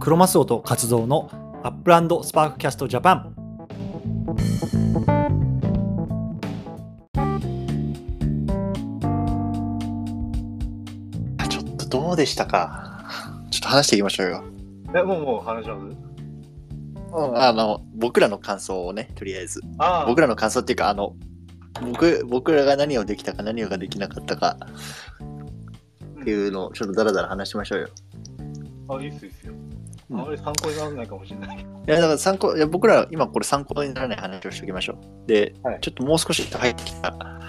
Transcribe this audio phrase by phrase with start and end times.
[0.00, 1.28] クロマスオと活動の
[1.62, 3.36] アップランドスパークキャストジャパン
[11.50, 13.04] ちょっとどうでしたか？
[13.50, 14.42] ちょっと話していきましょうよ。
[14.94, 15.82] え、もうもう話します？
[17.36, 19.60] あの、僕らの感想をね、とりあえず。
[19.76, 21.14] あ僕らの感想っていうか、あの、
[21.92, 24.56] 僕僕らが何をできたか何をができなかったか
[26.20, 27.88] っていうのをちょっとダラダラ話しましょうよ。
[28.88, 29.52] あ、いいっすいいっすよ。
[30.12, 31.58] あうんまり参考にならないかもしれない。
[31.58, 35.26] いや、だから参考、いや僕ら今これ参考にならない話をしておきましょう。
[35.28, 37.40] で、はいちょっともう少し入ってきたら、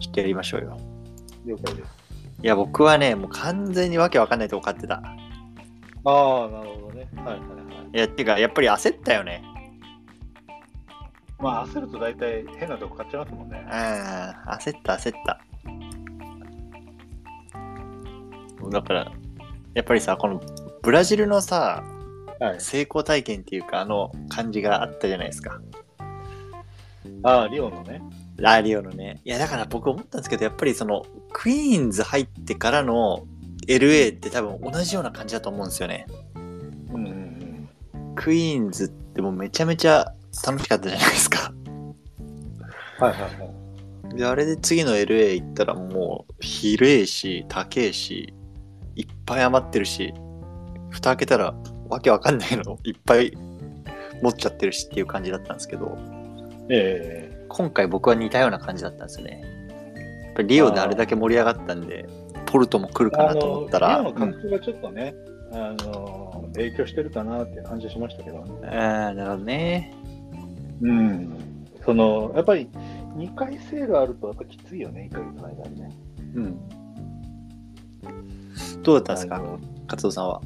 [0.00, 0.76] ちょっとやりましょうよ。
[1.46, 1.98] 了解です。
[2.42, 4.96] いや、僕はね、もう完全にわけわかんないとこ買ってた。
[4.96, 7.08] ああ、なるほどね。
[7.16, 7.44] はいはいは
[7.92, 7.96] い。
[7.96, 9.42] いや、っていうか、やっぱり焦ったよね。
[11.40, 13.70] まあ、焦ると大体変なとこ買っちゃいますもんねうん、。
[13.70, 15.40] 焦った、焦った。
[18.70, 19.12] だから、
[19.74, 20.40] やっぱりさ、この
[20.88, 21.84] ブラジルのさ、
[22.40, 22.60] はい。
[22.62, 25.60] 成功体験っていうか、あの感じがあったじゃないですか。
[27.22, 28.00] ああ、リオのね。
[28.36, 29.20] ラリオのね。
[29.22, 33.26] いや、だから僕思ったんですけど、やっぱりその、クイーンズ入ってからの
[33.66, 36.06] LA って多分同じような感じだと思うんですよね。
[36.94, 37.68] うん。
[38.14, 40.14] クイーンズってもうめちゃめちゃ
[40.46, 41.52] 楽しかったじゃないですか。
[42.98, 43.28] はいはいは
[44.10, 44.16] い。
[44.16, 48.32] で、あれで次の LA 行ったらもう、広えし、高えし、
[48.96, 50.14] いっぱい余ってるし、
[50.90, 51.54] 蓋開けたら
[51.88, 53.32] わけわかんないのいっぱい
[54.22, 55.96] 持っちゃってるしっていう感じだったんですけど、
[56.68, 59.42] え今回僕は似たような感じだったんですよね。
[60.26, 62.06] やっぱりリオであれだけ盛り上がったんで、
[62.46, 65.14] ポルトも来るえかなと思ったら、リオうんの環境がちょっとね、
[65.52, 68.68] あの、影響してるかなって感じしましたけどね。
[68.68, 69.94] あーなるほどね。
[70.82, 71.32] うん。
[71.84, 72.68] その、やっぱり
[73.16, 75.90] 2回セールあるとやっぱきついよね、1ヶ月の間にね。
[76.34, 76.58] うん。
[78.82, 79.42] どうだったんですか？
[79.88, 80.40] 勝藤さんは？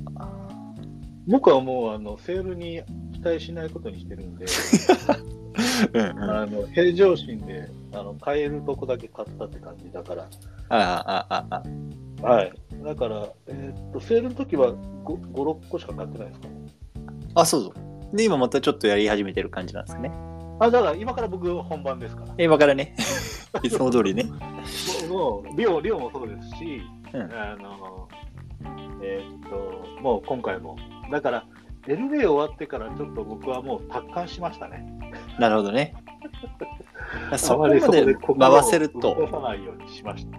[1.27, 4.47] 僕はもうあのセールに期待しないことにしてるんで、
[5.95, 6.31] うんうん。
[6.31, 10.29] ああの平常心であの買えるとこだけ買ったって感じだから、
[10.69, 12.53] あ、ああ、あはい、
[12.85, 16.55] だから、えーっとセールの時は 5, 5、6個しか買ってないですかね。
[17.35, 17.69] あ、そうそ
[18.13, 18.17] う。
[18.17, 20.11] で、今またちょっとやり始めてる感じなんですかね。
[20.61, 22.35] あだから今から僕本番ですから。
[22.39, 22.95] 今からね、
[23.63, 24.25] いつも通りね。
[25.09, 26.81] もうもうリオリオもそうですし、
[27.13, 28.09] うんあの
[29.03, 30.77] えーっともう今回も。
[31.11, 31.45] だから、
[31.87, 34.87] LA 終わってからちょっと僕はもう達観しましたね。
[35.39, 35.95] なるほどね。
[37.37, 39.27] そこまで回せる動と。
[39.27, 40.39] かさないようにしました。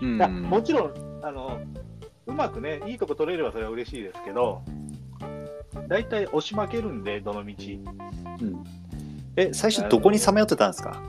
[0.00, 1.58] うんいやもちろんあの、
[2.26, 4.62] うまくね、いいとこ取れればそれは嬉しいですけど、
[5.88, 7.54] 大体押し負けるんで、どの道。
[8.40, 8.64] うん
[9.36, 11.00] え、最初どこにさまよってたんですか？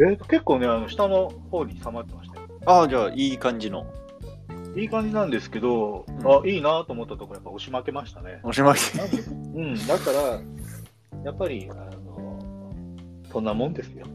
[0.00, 2.46] えーと結構ね、あの下の方に収まってましたよ。
[2.66, 3.86] ああ、じゃあいい感じの。
[4.78, 8.40] いい感じなんですけど、うんあいいなと思ったところ、やっぱ押し負けましたね。
[8.42, 8.98] おしまいで。
[8.98, 12.40] なんでうん、だから、やっぱり、あの
[13.32, 14.06] そんなもんですよ。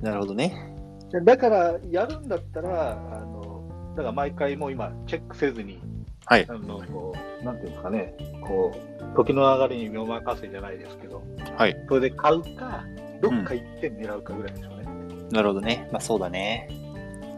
[0.00, 0.74] なるほどね。
[1.10, 5.80] でだから、やるんだったら、あのだから毎回もう今、チェックせずに、
[6.24, 6.46] はい。
[6.48, 8.14] あのこうなんていうんですかね、
[8.46, 11.22] こう時の流れに身を任せじゃないですけど、
[11.56, 11.76] はい。
[11.88, 12.84] それで買うか、
[13.20, 14.86] どっか行って狙うかぐらいでしょうね。
[15.30, 15.88] なるほどね。
[15.92, 16.81] まあそうだね。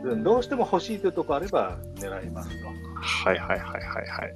[0.05, 2.67] うんどうしても欲しいというとこあれば狙いますと。
[3.01, 4.35] はいはいはいはいはい。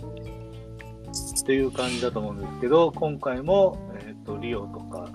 [1.41, 5.09] っていう感じだと思うんですけど、今回も、えー、とリオとか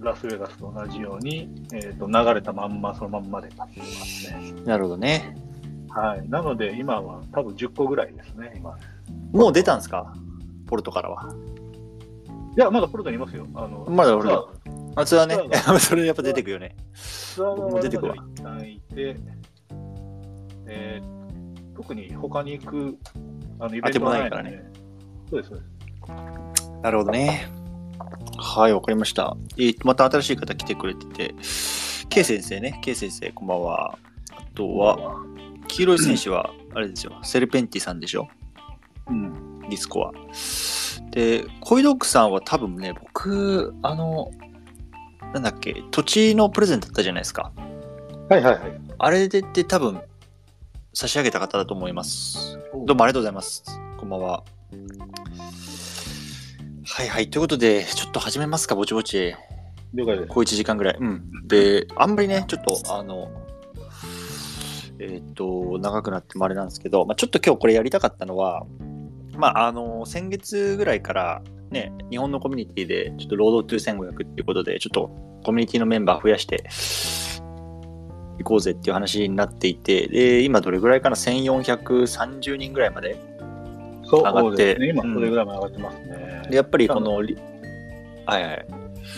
[0.00, 4.62] ラスベガスと同じように、えー、と流れたまんまそのまんまで買ってますね。
[4.64, 5.36] なるほどね。
[5.90, 8.76] はい、なので今は多分10個ぐらいですね、今。
[9.32, 10.14] もう出たんですか？
[10.66, 11.34] ポルトからは。
[12.56, 13.46] いや、まだプロトにいますよ。
[13.54, 14.30] あのまだ俺
[14.96, 15.38] あ、ツアーね。
[15.78, 16.76] それやっぱ出てくよね。
[16.94, 19.16] ツアーが僕も出てくわ一旦いて、
[20.68, 21.18] えー
[21.74, 22.98] 特に他に行く
[23.60, 24.50] あのイベントがないから
[25.30, 25.64] そうです、そうで
[26.56, 26.70] す。
[26.82, 27.48] なるほどね。
[28.36, 29.36] はい、わかりました。
[29.56, 31.34] えーまた新しい方来てくれてて、
[32.08, 33.98] K 先生ね、K 先生、こんばんは。
[34.32, 35.22] あとは、
[35.68, 38.26] 黄色い選手は、あれですよ、セルペンティさんでしょ？
[39.08, 40.12] うん、ディスコは。
[41.12, 44.32] で、コイドッグさんは多分ね、僕、あの、
[45.32, 47.52] なんだっけ、土地のプレゼントだったじゃないですか。
[48.28, 48.80] はいはいはい。
[48.98, 50.00] あれでって多分、
[51.00, 52.58] 差し上げた方だと思います。
[52.84, 53.62] どうもありがとうございます。
[53.98, 54.42] こんばんは。
[56.84, 57.30] はいはい。
[57.30, 59.32] ということで、ちょっと始めますか、ぼちぼち。
[59.94, 60.26] 了解です。
[60.26, 60.96] こう1時間ぐらい。
[61.00, 61.46] うん。
[61.46, 63.30] で、あんまりね、ちょっと、あの、
[64.98, 68.66] えっ、と、長くなってもあれなんですけど、まあ、ちょっと今日これやりたかったのは、
[69.36, 75.10] まあ、あの、先月ぐらいから、ね、日本のコミュニティで、ちょっとロードトゥ1500っていうことで、ちょっと
[75.44, 76.64] コミュニティのメンバー増やして、
[78.38, 83.16] 行こうぜっていう話になっていて、で、今どれぐらいかな ?1430 人ぐらいまで
[84.04, 84.88] そう上がってですね。
[84.88, 86.42] 今、うんそれぐらいまで上がってますね。
[86.50, 87.36] でやっぱりこのリ、
[88.26, 88.66] はいはい。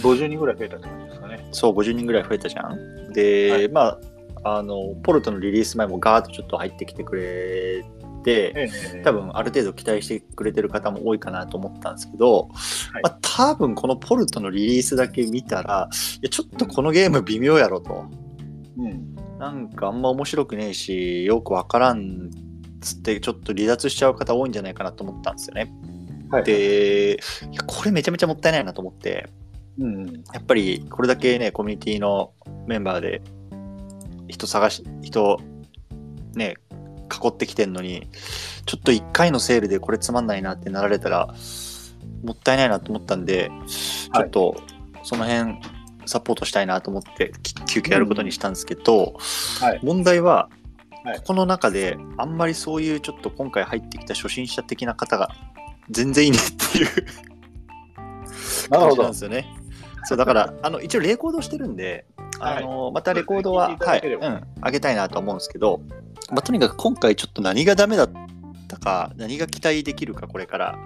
[0.02, 1.48] 50人ぐらい増えたって感じですかね。
[1.52, 3.12] そう、50人ぐらい増えたじゃん？
[3.12, 3.98] で、はいま
[4.44, 7.84] あ、あの、ポルトのリリース前もガーッとちょっと入ってきてくれ
[8.24, 12.48] て、ええ多分ある程度期待してくれてる方も多いかなと思ったんですけど、
[12.92, 18.04] はいまあ、多分このポルトのリリースだけ見たら、いやちょっとこのゲーム微妙やろと。
[18.80, 19.38] うん。
[19.38, 22.30] なんかあんま面白くねえし、よくわからん
[22.80, 25.72] つってちょっと離脱しちゃう方多いんじゃないかなと思ったんですよね。
[26.30, 26.44] はい。
[26.44, 29.28] で、いやこれめちゃめちゃもったいないなと思って、
[29.78, 30.06] うん。
[30.32, 32.32] やっぱりこれだけね、コミュニティの
[32.66, 33.22] メンバーで
[34.28, 35.40] 人探し、人
[36.34, 36.54] ね、
[37.10, 38.08] 囲ってきてんのに、
[38.66, 41.34] ちょっと1回のセールでこれつまんないなってなられたら、
[42.22, 44.56] もったいないなと思ったんで、ちょっと
[45.02, 45.58] その辺
[46.10, 49.14] サポートしたいなと思ってき急遽やることにしたんですけど、
[49.60, 49.80] はい。
[49.82, 50.48] 問題は、
[51.04, 55.30] はいここの中であんまりそういうちょっと今回入ってきた初心者的な方が
[55.88, 56.88] 全然いないっていう
[58.68, 59.16] 感じなんで。
[59.16, 59.46] すよね。
[60.04, 62.04] そうだから あの一応レコードしてるんで、
[62.38, 65.80] あのまたレコードは、はいうん、上げたいなと思うんですけど、
[66.30, 68.18] まあ、とにかく今回ちょっと何がダメだった
[68.80, 70.78] か何が期待できるかこれから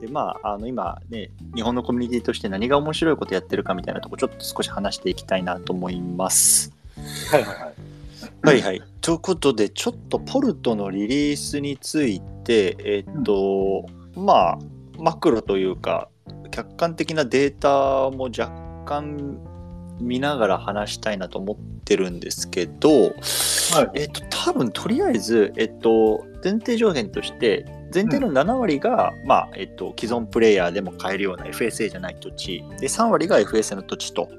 [0.00, 6.72] でまああの今ね日本のコミュニティとして何が面白いことやってるかみたいなとこちょっと少し話していきたいなと思います。
[7.30, 7.90] はいはいはい。
[8.42, 8.82] はいはい。
[9.00, 14.58] ということで、ちょっとポルトのリリースについて、えっと、まあ、
[14.98, 16.08] マクロというか、
[16.50, 18.50] 客観的なデータも若
[18.86, 19.38] 干
[20.00, 23.10] 見ながら話したいなと思ってるんですけど、は
[23.94, 24.00] い。
[24.00, 34.32] えっと、多分とりあえず、えっと、前提条件として、前提の7割が、まあ、えっと、既存プレイヤーでも買えるような FSA じゃない土地、で、3割が FSA の土地というよ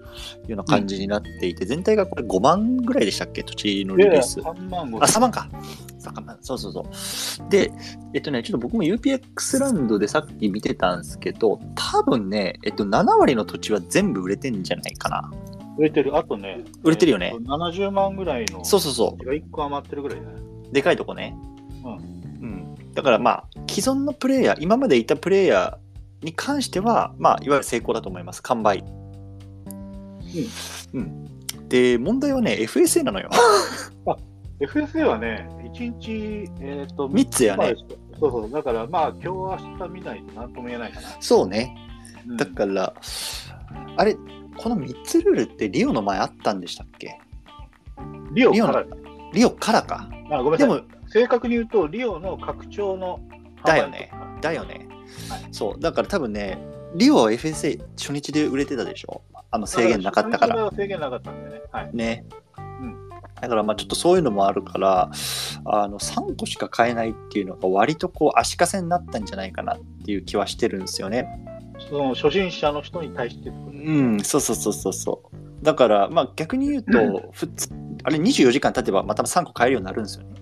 [0.51, 3.43] うな感じになっていて、全体がこれ5万ぐらいでしたっけ？
[3.43, 4.39] 土地のリリース。
[4.39, 5.49] 3万5あ、3万か。
[5.99, 6.85] 3万そうそうそ
[7.45, 7.49] う。
[7.49, 7.71] で、
[8.13, 15.29] えっとね、ちょっと僕も UPX ランドでさっき見てたんですけど、多分ね、えっと、7割の土地は全部売れてんじゃないかな。
[15.77, 16.17] 売れてる。
[16.17, 16.63] あとね。
[16.83, 18.63] 売れてるよねえっと70万ぐらいの。
[18.65, 20.33] そうそうそが1個余ってるぐらいだね。
[20.69, 20.73] う。
[20.73, 21.35] でかいとこね。
[22.91, 22.95] うんうん。
[22.95, 28.43] だからまあ、既存のプレイヤー、今までいたプレイヤーに関しては、まあ、いわゆる成功だと思います。
[28.43, 28.83] 完売。
[30.93, 31.67] うん。
[31.67, 33.29] で、問題はね、FSA なのよ。
[34.59, 37.75] FSA はね、1日、えっ、と、三つやねまあ
[38.19, 38.51] そうそう。
[38.51, 39.27] だからまあ、今日
[39.63, 41.07] 明日見ないと何とも言えないかな。
[41.19, 41.75] そうね。
[42.27, 42.93] うんだから、
[43.97, 44.15] あれ、
[44.57, 47.19] この3つルールってリオの前あったんでしたっけ？
[48.33, 48.85] リオから、
[49.33, 50.09] リオからか。
[50.29, 50.67] あごめんなさい。
[50.67, 53.19] でも、正確に言うと、リオの拡張の
[53.63, 54.11] だよね。
[54.41, 54.87] だよね。
[55.29, 55.79] はいそう。
[55.79, 56.57] だから多分ね、
[56.95, 59.21] リオは FSA 初日で売れてたでしょ。
[59.49, 60.71] あの制限なかったから。
[60.71, 61.61] 制限なかったんでね。
[61.71, 61.89] はい。
[61.93, 62.25] ね。
[62.57, 63.11] うん
[63.41, 65.09] だからまあちょっとそういうのもあるから、
[65.65, 71.27] あの3個しか買えないっていうのが割とこう足かせになったんじゃないかなっていう気はしてるんですよね。
[71.89, 75.35] その初心者の人に対してうん、そうそうそうそうそう。
[75.61, 77.33] だからまあ逆に言うと、
[78.03, 80.41] あれ24時間経てばまた3個買えるようになるんですよね。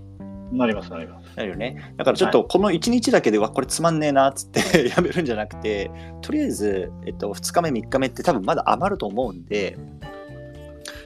[0.52, 1.38] なります、なります。
[1.38, 1.94] なるよね。
[1.98, 9.78] だからちょっとこの1日だけではこれつまんねえなっつって やめるんじゃなくて、とりあえず、えっと、2日目、3日目って多分まだ余ると思うんで、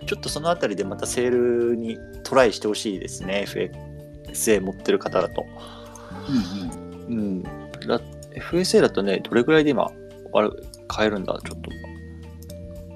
[0.06, 5.46] ちょっとそのあたりでまたセールにトライしてほしいですね、FSA 持ってる方だと。
[7.10, 7.20] うんうん。
[7.20, 7.44] うん。
[7.44, 8.00] だ
[8.36, 9.92] FSA だとね、どれぐらいで今、
[10.34, 10.50] あれ、
[10.88, 11.70] 買えるんだ、ちょっと。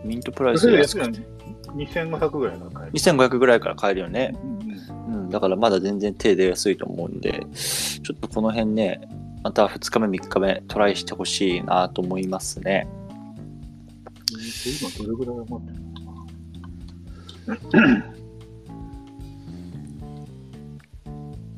[0.03, 1.37] ミントプライス安くて。
[1.75, 2.91] 2500ぐらいの買える。
[2.93, 4.35] 2500ぐらいから買えるよね。
[4.43, 4.67] うんうん
[5.07, 9.01] うん、だからまだ全然手出やすいと思うんで、ちょっとこの辺ね、
[9.43, 12.87] また2日目、3日目トライしてほしいなと思いますね。
[14.81, 15.79] 今どれぐらい余ってる
[17.53, 18.17] のかな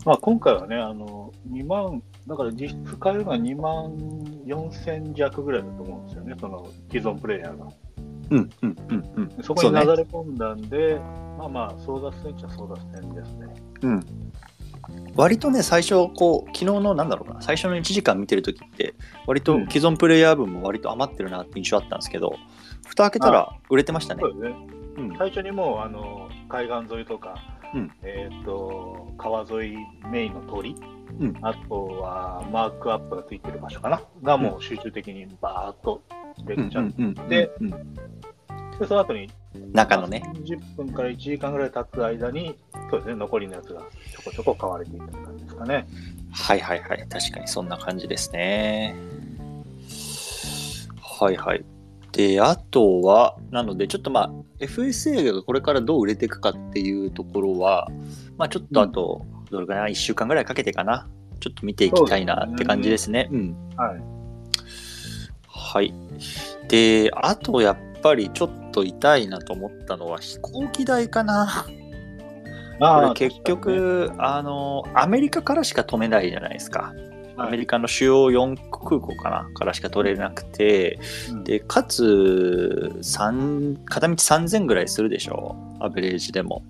[0.05, 3.91] まあ今回はね、あの、2万、だから実質買えるのは2万
[4.46, 7.67] 4000弱ぐらいだと思うんですよね、その既存プレイヤーが。
[8.29, 9.43] うん、うん、うん、うん。
[9.43, 11.00] そこにそうね流れ込んだんで、
[11.38, 13.48] まあまあ、争奪戦っちゃ争奪戦ですね。
[13.81, 14.05] うん。
[15.15, 18.93] 割とね、最初、こう、昨日のなんだろうな、最初の1時間見てるときって、
[19.27, 22.36] 割と既存プレイヤー分も割と余ってるなって印象あったんですけど、
[22.88, 24.55] 蓋開けたら売れてましたねね。
[24.98, 27.36] うん、最初にもう、あの、海岸沿いとか、
[27.73, 29.77] うんえっ、と、川沿い
[30.11, 30.75] メインの通り、
[31.19, 36.01] うんあとはマークアップがついてる場所かな、がもう集中的にバーッと
[36.45, 36.91] 出うん、ちゃっ
[37.27, 37.51] て、
[38.79, 39.29] でその後に
[39.73, 40.23] 中のね。
[40.35, 42.55] 10分から1時間ぐらい経つ間に、
[42.89, 45.88] そうですね、残りのやつがちょこちょこ買われていった感じですかね。
[46.31, 47.07] はいはいはい。
[47.09, 48.95] 確かにそんな感じですね。
[51.01, 51.65] はいはい。
[52.12, 57.88] で、あとは、なので、ちょっとまあ、FSA がこれからどう売れていくかっていうところは、
[58.38, 61.08] まあちょっとあと、どれかな、1週間ぐらいかけてかな。
[61.39, 63.30] ちょっと見ていきたいなって感じですね。
[63.32, 63.56] うん。
[63.75, 64.01] はい。
[65.48, 65.94] はい。
[66.68, 71.66] で、あとやっぱりちょっと痛いなと思ったのは飛行機代かな。
[72.80, 76.94] こあれ結局、あの、アメリカからしか止めないじゃないですか。
[77.41, 85.55] アメリカ、カの主要4空港かなからしか取れなくて、うんで、かつ、三片道3000ぐらいするでしょ？
[85.79, 86.63] アベレージでも。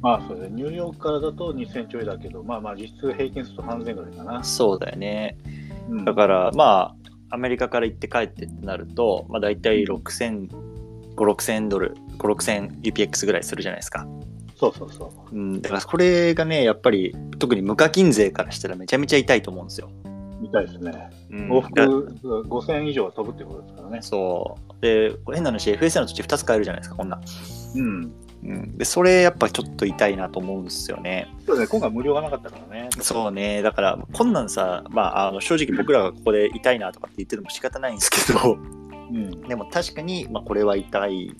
[0.00, 4.42] まあそうですね、ニューヨークからだと2000ちょいだけど、まあまあ実質平均すると3000ぐらいかな。
[4.42, 5.36] そうだよね。
[5.88, 6.94] うんだから、ま
[7.30, 14.06] あ、アメリカから行って帰ってってなると、まあ、大体6000、5、6000ドル、5、6000 UPX ぐらいするじゃないですか。
[14.62, 15.34] そうそうそう。
[15.34, 19.90] うん、だからこれがね、やっぱり、特に無課金税からしたらめちゃめちゃ痛いと思うんですよ。
[20.40, 21.10] みたいですね。
[21.30, 23.98] うん往復5000以上は飛ぶってことですからね。
[24.02, 24.82] そう。
[24.82, 27.22] で、変な話、FSA の土地2つ買えるじゃないですか、こんなん。
[27.74, 28.12] うん。
[28.44, 31.28] うん、で、それやっぱちょっと痛いなと思うんですよね。
[31.46, 32.88] そうね、今回無料がなかったからね。
[33.00, 33.62] そうね。
[33.62, 38.58] だから、こんなんさ、まあ、あの正直僕らがここで痛いなとかって言ってても仕方ないんですけど、
[39.10, 39.42] うん。
[39.42, 41.32] でも確かに、まあ、これは痛い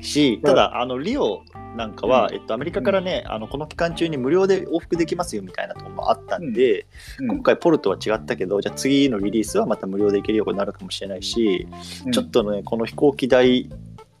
[0.00, 1.42] し、ただ、あの、リオ
[1.76, 6.86] なんかは、うんえっと、アメリカからね、あの、この期間中に無料で往復できますよみたいなところもあったんで、
[7.20, 11.66] 今回ポルトは違ったけど、じゃあ次のリリースはまた無料で行けるようになるかもしれないし、
[12.04, 13.68] うんちょっとね、この飛行機代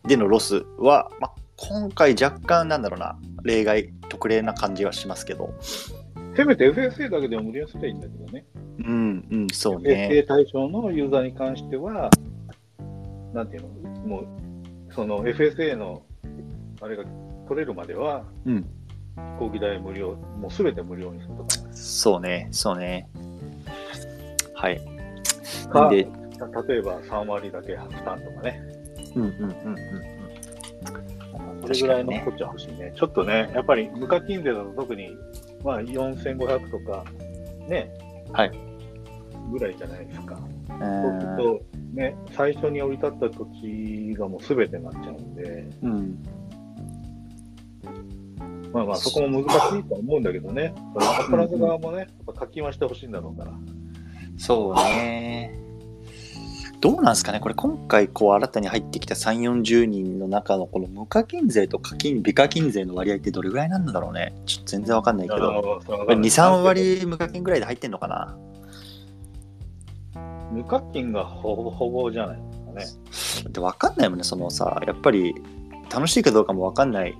[0.04, 5.54] でのロスは、まあ、今回若干なんだろうな、例外、特例な感じはしますけど。
[6.36, 8.44] せめて FSA だけでも無料にすればいいんだけどね。
[8.78, 10.08] うん、うん、そうね。
[10.12, 12.10] FSA 対象のユーザーに関しては、
[13.32, 13.68] なんていうの、
[14.06, 14.26] もう、
[14.96, 16.02] その FSA の
[16.80, 17.04] あれが
[17.46, 18.62] 取れるまでは、うん、
[19.14, 23.06] 飛行機代無料、もうすべて無料にするとそうね、そうね。
[24.54, 24.80] はい。
[25.90, 26.04] で、
[26.38, 28.62] か例えば3割だけ負担とかね。
[29.14, 29.76] うん、うん、うん、うん。
[31.60, 32.94] それぐらいのこっちは欲しいね。
[32.96, 35.14] ちょっとね、やっぱり無課金税だと特に、
[35.62, 37.04] まあ4500とか、
[37.68, 37.90] ね、
[38.32, 38.52] はい。
[39.52, 40.36] ぐらいじゃないですか。
[40.36, 46.22] うんそうすると、ね、最初に降り立った土地がもう全てになっちゃうんで、うん、
[48.70, 53.52] まあまあそこも難しいとは思うんだけどね、アップランド側もね、やっぱ課金はしてほしいんだろうから。
[54.36, 55.58] そうね。
[56.82, 64.34] どうなんですかね、これ、今回こう新たに入ってきた3、40人の中のこの無課金勢と課金、微課金勢の割合ってどれぐらいなんだろうね。
[64.44, 68.36] ちょっと全然わかんないけど、2、3割無課金ぐらいで入ってんのかな。
[70.50, 72.36] 無課金がほぼほぼじゃない
[72.74, 73.52] ですかね。
[73.52, 75.34] でわかんないもんね、そのさ、やっぱり
[75.92, 77.16] 楽しいかどうかもわかんない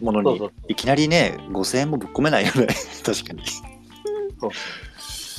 [0.00, 2.68] ものにそうそういきなりね、5000円もぶっ込めないよね、
[3.04, 3.42] 確かに。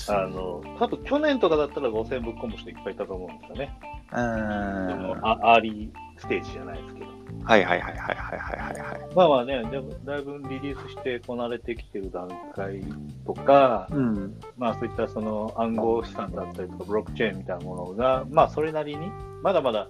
[0.08, 3.78] あの、多分去年とかだったら5000ぶっ込む人いっぱいいたと思うんですよね。
[4.12, 4.20] うん。
[4.20, 7.21] あアーリーステージじゃないですけど。
[7.44, 9.16] はいはいはいはいはいはいはい。
[9.16, 12.82] まあまあね、でもだいぶリリースしてこなれてきてる段階
[13.26, 19.12] とか、うん、まあそういったその暗号資産だったりとか、ブロックチェーンみたいなものが、まあそれなりに、
[19.42, 19.88] まだまだ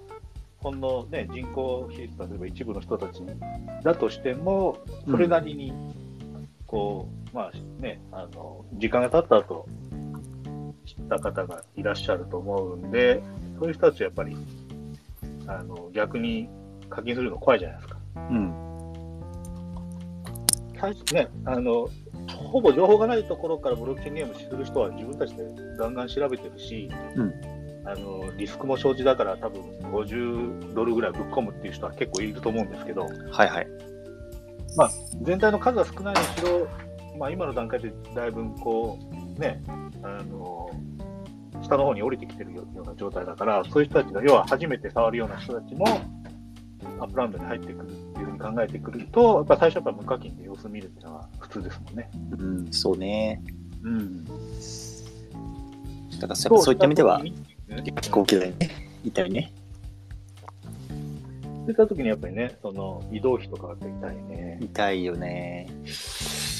[0.61, 3.21] ほんの、ね、人口比率例えば一部の人たち
[3.83, 4.77] だとしても、
[5.09, 5.73] それなりに、
[6.67, 9.67] こう、うん、まあね、あの、時間が経った後、
[10.85, 13.21] 知った方がいらっしゃると思うんで、
[13.59, 14.37] そういう人たちはやっぱり、
[15.47, 16.47] あの、逆に
[16.91, 17.99] 課金するの怖いじゃないですか。
[18.15, 18.53] うん。
[20.79, 21.87] 最初ね、あの、
[22.35, 25.43] ほぼ情報がないところからブロックチェーンゲームする人は自分たちで
[25.77, 27.33] ガンガン調べてるし、うん
[27.83, 33.67] あのリスクも承知だから多分50ドルぐらいぶっ込むっていう人は結構いると思うんですけど、はいはい。
[35.23, 36.67] 全体の数は少ないにしろ、
[37.17, 38.99] まあ、今の段階でだいぶこ
[39.37, 39.63] う、ね、
[40.03, 40.69] あの
[41.63, 45.85] 下の方に降りてきてるような状態だから、そういう人たちが、要は初めて触るような人たちも、
[47.01, 52.11] アップランドに入ってくるっていうふうに考えてくると、やっぱ最初は無課金で様子見るっていうのは普通ですもんね。
[52.37, 53.41] うん、そうね。
[53.83, 54.25] うん。
[54.25, 54.31] だ
[56.21, 57.33] からそういった意味では、ね
[58.01, 58.69] 飛行機代ね。
[59.03, 59.51] 痛いね。
[60.89, 64.59] そういった時にやっぱりね、その移動費とかが痛いね。
[64.61, 65.67] 痛いよね。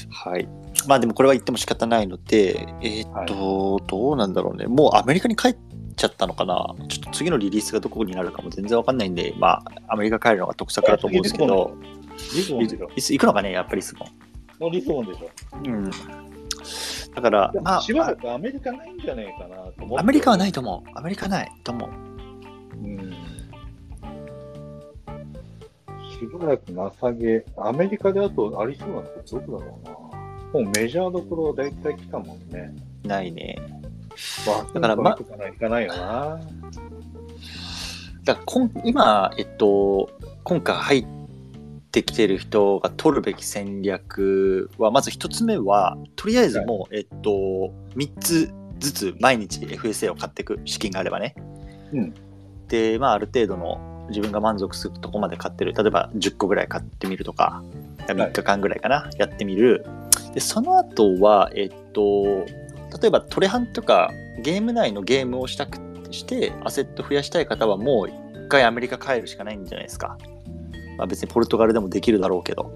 [0.10, 0.48] はい。
[0.88, 4.66] まあでもこれは言っても仕方ないので、えーっと、どうなんだろうね。
[4.66, 5.58] もうアメリカに帰っ
[5.96, 11.76] ちゃったのかなちょっと次のリリースがどこになるかも全然わかんないんで、まあアメリカ帰るのが得策だと思うんですけど、
[12.36, 12.90] リスボンでしょ。
[12.96, 14.08] いつ行くのかね、やっぱりリスボン。
[14.60, 15.30] もうリスボンでしょ。
[15.66, 15.92] うん。
[17.14, 20.00] だから、まあ、しばらくアメリカないんじゃないかなと思って。
[20.00, 20.90] アメリカはないと思う。
[20.96, 21.90] アメリカないと思う。
[22.84, 23.12] うん。
[26.20, 29.92] しばらくなさげ、アメリカであとありそうなのってどこだろうな。
[29.92, 32.74] もうメジャーどころ大体来たもんね。
[33.04, 33.56] ないね。
[34.74, 36.40] だからまとかないかないよな。
[38.24, 40.10] だから今、えっと、
[40.44, 41.08] 今回入っ
[41.92, 51.36] ってきてる人が取るべき戦略は、まず一つ目は、とりあえずもう、えっと、3つずつ毎日 FSA を買っていく資金があればね。
[51.94, 52.14] うん
[52.70, 55.74] で、まあ、ある程度の自分が満足するとこまで買ってる。
[55.74, 57.62] 例えば10個ぐらい買ってみるとか、
[58.08, 59.86] 3日間ぐらいかな、やってみる。
[60.34, 62.46] で、その後は、えっと、
[63.00, 65.80] 例えばトレハンとかゲーム内のゲームをしたく
[66.12, 68.14] して、アセット増やしたい方はもう一
[68.50, 70.18] 回アメリカ帰るしかないんじゃないですか。
[70.98, 72.72] まあ、別にポルトガルでもできるだろうけど。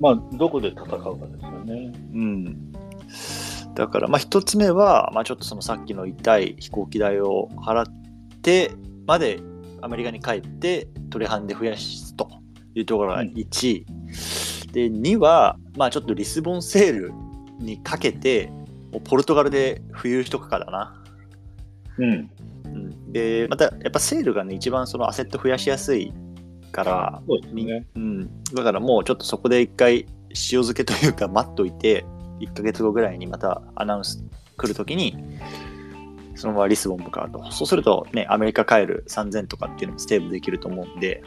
[0.00, 1.92] まあ、どこで戦うかですよね。
[2.14, 2.72] うん。
[3.74, 7.86] だから、まあ、一つ目は、まあ、ちょっとそのさっきの痛い飛行機代を払っ
[8.42, 8.72] て
[9.06, 9.40] まで
[9.80, 12.28] アメリカに帰ってトレハンで増やすと
[12.74, 13.84] いうところが1、
[14.72, 17.12] で2は、まあ、ちょっとリスボンセール
[17.58, 18.52] にかけて
[18.92, 21.02] もうポルトガルで浮遊しとくかだな。
[21.98, 22.30] うん。
[22.64, 26.12] うん、でまたやっぱセールがね一番そのアセット増やしやすい
[26.70, 27.86] から、そうね。
[27.96, 32.04] うん、だからもうちょっとそこで一回塩漬けというか待っといて
[32.40, 34.24] 1ヶ月後ぐらいにまたアナウンス
[34.56, 35.16] 来るときに
[36.34, 41.22] そのままリスボン向かうとそうするとねアメリカ帰る3000とかっていうのもセーブできると思うんで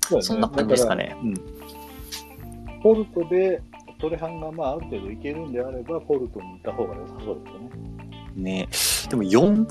[0.00, 1.34] そうそんな感じですかね、うん、
[2.82, 3.62] ポルトで
[4.00, 7.70] トレハンがまあある程度いけるんであれば、ポルトにいた方が良さそうですよね。
[8.36, 8.68] ね。
[9.10, 9.66] でも4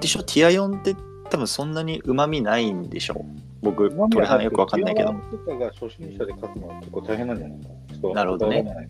[0.00, 0.22] でしょ？
[0.22, 0.94] ティア4って
[1.30, 3.24] 多分そんなにうまみないんでしょ？
[3.60, 5.10] 僕トレハンよくわかんないけど。
[5.10, 7.68] ティアワンとかが初心者で勝つのは結構大変なんじゃないか。
[8.08, 8.14] な。
[8.14, 8.88] なるほどね。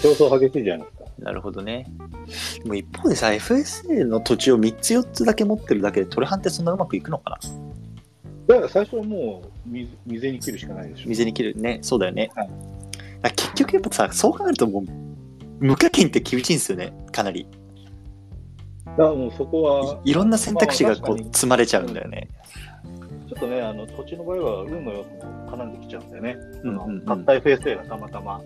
[0.00, 1.04] 競争激しいじゃないですか。
[1.18, 1.86] なるほどね。
[2.62, 7.38] でも一方でさ FSA の土地を3つ4つだけ持ってるだけでトレハンってそんなうまくいくのかな？
[8.46, 11.08] だから最初はもう水水に切るしかないでしょ。
[11.08, 11.54] 水に切る。
[11.56, 12.50] ねそうだよね、はい
[13.30, 14.84] 結局やっぱさそう考えるともう
[15.60, 17.46] 無課金って厳しいんですよねかなり。
[18.86, 22.28] だからもうそこはいいろんな選択肢がこうまあ積まれちゃうんだよね、
[23.28, 27.10] ちょっとね、あの土地の場合は運の要素も絡んできちゃうんでね、うんうんうん。
[27.10, 28.40] あの買った FSA がたまたま、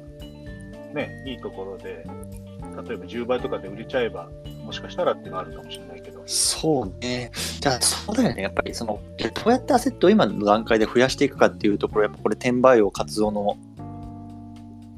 [0.95, 4.31] ね、いいところで、例えば10倍とかで売れちゃえば、
[4.65, 7.31] もしかしたらっていうのはあるかもしれないけど、そうね。
[7.61, 8.43] じゃあそうだよね。
[8.43, 13.59] やっぱりそのえどうやってアセットを今の段階で増やしていくかっていうところやっぱこれ転売王活動の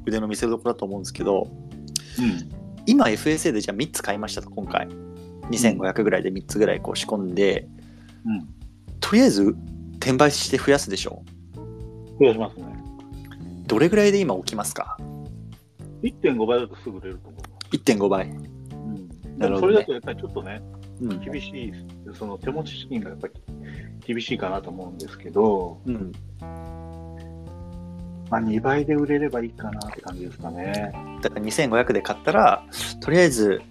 [0.05, 1.47] 腕の見せ所だと思うんですけど
[2.85, 4.87] 今 FSA でじゃあ3つ買いましたと今回。
[5.51, 7.67] 2500ぐらいで3つぐらいこう仕込んで、
[8.25, 8.47] うん。
[8.99, 9.55] とりあえず
[9.97, 11.23] 転売して増やすでしょ
[12.19, 12.65] 増やしますね。
[13.67, 14.97] どれぐらいで今起きますか
[16.03, 17.37] ？1.5倍だとすぐ売れると思
[17.71, 18.31] 1.5倍、う。
[18.31, 19.67] うん、なるほどね。
[19.67, 20.61] でもそれだとやっぱりちょっとね、
[21.01, 21.19] うん。
[21.19, 21.73] 厳しい、
[22.13, 23.33] その手持ち資金がやっぱり
[24.05, 26.11] 厳しいかなと思うんですけど、うん、
[28.31, 30.93] まあ、2倍で売れればいいかなって感じですかね。
[31.21, 32.63] だから2500で買ったら
[33.01, 33.61] とりあえず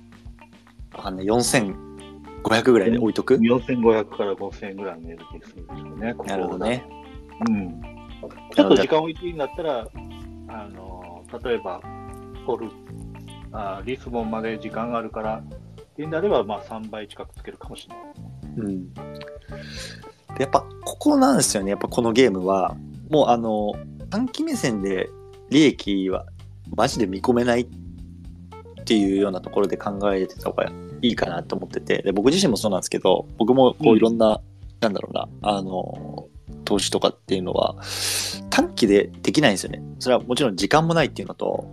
[0.95, 6.85] わかんない4500ぐらいで置いとく、4500から5000円ぐらいの値付けするんですよね、ここなるほどね。
[7.49, 7.81] うん。
[8.55, 9.89] ちょっと時間置いていいんだったら、
[10.49, 11.81] あの、例えば、
[12.45, 12.69] ポル、
[13.53, 18.05] あリスボンまで時間があるから、っていうんであれば、まあ3倍近くつけるかもしれない。
[18.59, 19.01] うん、で
[20.41, 21.71] やっぱここなんですよね。
[21.71, 22.77] やっぱこのゲームは。
[23.11, 23.75] もうあの
[24.11, 25.09] 短期目線で
[25.51, 26.27] 利益は
[26.77, 30.71] マジで見込めないっていうようなところで考えてた方が
[31.03, 32.03] いいかなと思ってて。
[32.03, 34.41] で僕自身もそうなんですけど僕もこうんういろんな、
[34.81, 36.27] なんだろうなあの
[36.65, 37.77] 投資とかっていうのは
[38.51, 39.83] 短期でできないんですよね。
[39.99, 41.67] それはもちろん時間もないっていうのと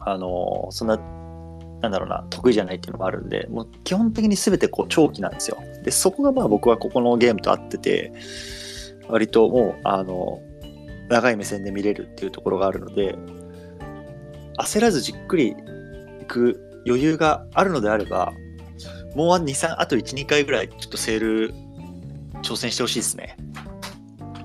[0.00, 0.96] あのそんな
[1.80, 5.58] なんだろうな得意じゃないっていうのもあるんでもう基本的に全てこう長期なんですよ。
[5.84, 8.12] でそこがまあ僕はここのゲームと合ってて
[9.08, 10.40] 割ともうあの
[11.08, 13.16] 長い目線で見れるっていうところがあるので
[14.58, 15.54] 焦らずじっくり
[16.20, 18.32] いく余裕があるのであれば
[19.14, 21.54] もう23あと12回ぐらいちょっとセール
[22.42, 23.36] 挑戦してほしいですね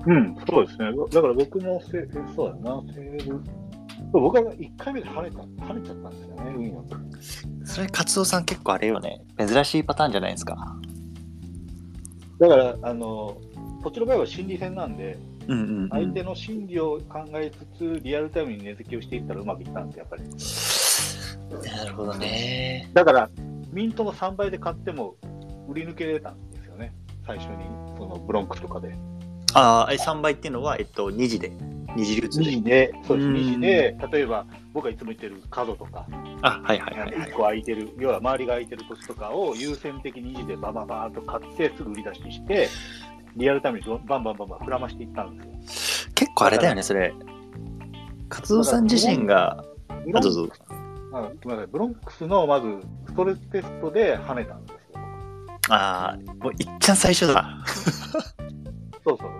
[0.06, 0.90] うん、そうですね。
[1.10, 3.40] だから僕もせ、そうだな、セール。
[4.10, 7.66] 僕は1回目で跳ねた、跳ねちゃったんですよね、運よく。
[7.66, 10.76] それカツオさん結構あれよね珍しいパターンじゃないですか
[12.40, 13.38] だから、あの、
[13.82, 15.18] こっちの場合は心理戦なんで、
[15.90, 20.22] 相手の心理を考えつつ、リアルタイムに値付けをしていったらうまくいったんですやっぱり。
[21.68, 22.90] なるほどね。
[22.92, 23.30] だから、
[23.72, 25.16] ミントの3倍で買っても
[25.68, 26.92] 売り抜けれたんですよね、
[27.26, 27.64] 最初に、
[27.96, 28.94] そのブロンクスとかで。
[29.54, 31.52] ああ3倍っていうのはえっと2時で。
[31.94, 33.34] 二次流通2で時で、そうです、うん。
[33.34, 36.06] 2時で、例えば僕がいつも言ってる角とか、
[36.40, 37.28] あはいはいはいはい。
[37.28, 42.68] 1個空いてる、要は周りが空いてる土地とかを優先的に2時でバババーンと買って、すぐ売り出しして、
[43.36, 46.12] リアルタイムにどバンバンバンバン膨らましていったんですよ。
[46.14, 47.14] 結構あれだよねそれ
[48.28, 49.64] カツオさん自身が
[50.14, 50.48] あどうぞ
[51.12, 52.66] あごめんなさいブロンクスのまず
[53.06, 55.00] ストレステストで跳ねたんですよ。
[55.68, 57.64] ああもういっちゃん最初だ
[59.04, 59.30] そうそう。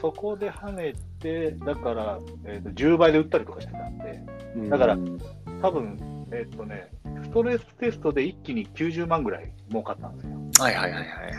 [0.00, 4.22] そこで跳ねて、だから、えーと10倍で売ったりとかしてたんで、
[4.68, 5.18] だからうん
[5.60, 5.98] 多分
[6.30, 6.88] えっ、とね、
[7.24, 10.38] ストレステストで一気に90万ぐらい儲かったんですよ。
[10.60, 11.32] はいはいはいはいはいは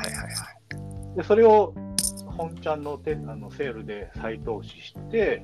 [1.13, 1.17] い。
[1.17, 1.73] で、それを
[2.39, 5.43] 本ちゃんのてあのセールで再投資して、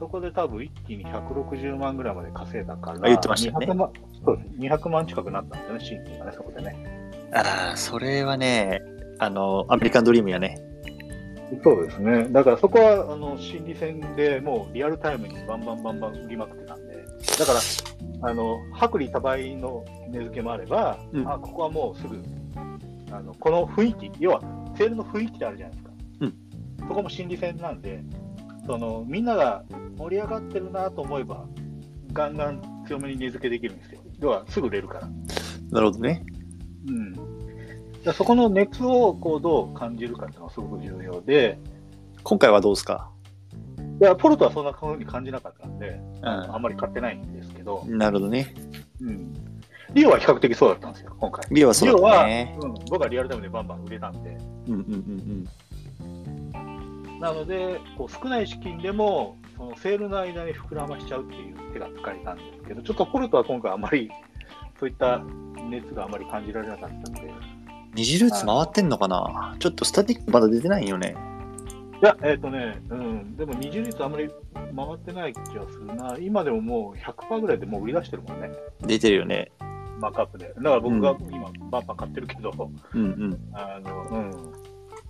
[0.00, 3.92] そこで多分一気に160万ぐらいまで稼いだから、あ言ってましたよね200万
[4.24, 6.76] そうです200万近くなったんですよね、新規がね、そこでね。
[7.32, 8.82] ああ、それはね、
[9.20, 10.60] あの、アメリカンドリームやね。
[11.62, 12.26] そうですね。
[12.30, 16.96] だからそこはあの心理戦でもうリアルタイムにバンバンバンバン売りまくってたんで、
[17.38, 17.60] だから、
[18.28, 22.20] あの薄利多売の値付けもあれば、うんあここはもうすぐ
[23.12, 24.40] あの、この雰囲気、要は
[24.76, 25.83] セールの雰囲気ってあるじゃないですか。
[26.80, 28.02] うんそこも心理戦なんで、
[28.66, 29.64] そのみんなが
[29.96, 31.46] 盛り上がってるなと思えば、
[32.12, 34.00] ガンガン強めに値付けできるんですよ。
[34.20, 35.08] 要はすぐ売れるから。
[35.70, 36.24] なるほどね。
[36.86, 41.58] うん、そこの熱をこうどう感じるかっていうのがすごく重要で、
[42.22, 43.10] 今回はどうですか？
[44.00, 47.96] いや、ポルトはそんな風に感じなかったんで、うあんまり買ってないんですけど、ん。
[47.96, 48.54] なるほどね。
[49.00, 49.32] うん、
[49.94, 51.44] リオは比較的そうだったんですよ、今回。
[51.50, 52.56] リオはそうだったね。
[52.60, 54.36] リオは、うん、僕はリアルタイムでバンバン売れたんで、
[54.68, 55.48] うんうんうん
[57.20, 64.10] なので、こう少ない資金でも、そのセールの間に膨らましちゃうっていう手が使えたんですけど、ちょっとポルトは今回あまり、
[64.78, 65.22] そういった
[65.70, 67.32] 熱があまり感じられなかったので。
[67.94, 69.54] 二次ルーツ回ってんのかな？
[69.60, 71.14] ちょっとスタティックまだ出てないよね。
[72.04, 78.50] や、えっ、とね、うん、でも二重率あまり回ってない気がするな、今でももう100%ぐらいでもう売り出してるもんね。
[78.82, 79.50] 出てるよね。
[80.00, 80.48] マークアップで。
[80.48, 82.52] だから僕がう今、バンバン買ってるけど、
[82.94, 83.38] うんうん。
[83.52, 84.63] あの、うん。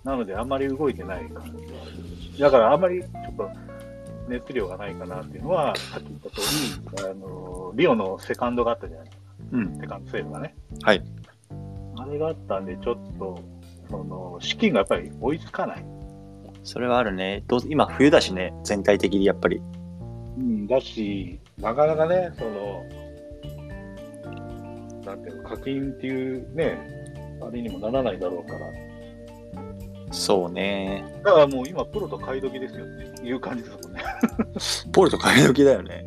[0.05, 3.49] なので、あんまり動いてない感じはあるだから、あんまりちょっと
[4.29, 9.23] 熱量がないかなっていうのは、さっき言った通り、あの、リオのセカンドがあったじゃないですか。
[9.51, 9.79] うん。
[9.79, 10.55] セカンドセールがね。
[10.83, 11.03] はい。
[11.97, 13.39] あれがあったんで、ちょっと、
[13.89, 15.85] その、資金がやっぱり追いつかない。
[16.63, 17.43] それはあるね。
[17.47, 19.59] どう今冬だしね、全体的にやっぱり。
[20.37, 22.83] うん、だし、なかなかね、その、
[25.03, 26.77] なんていうの、課金っていうね、
[27.41, 28.84] あれにもならないだろうから。
[30.15, 31.03] そうね。
[31.23, 34.03] だからもう今、プロと買い時ですよっていう感じですもんね。
[34.93, 36.05] ポルト買い時だよね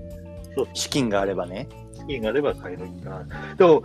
[0.57, 0.69] そう。
[0.73, 1.69] 資金があればね。
[1.95, 3.27] 資金があれば買い時かな。
[3.57, 3.83] でも、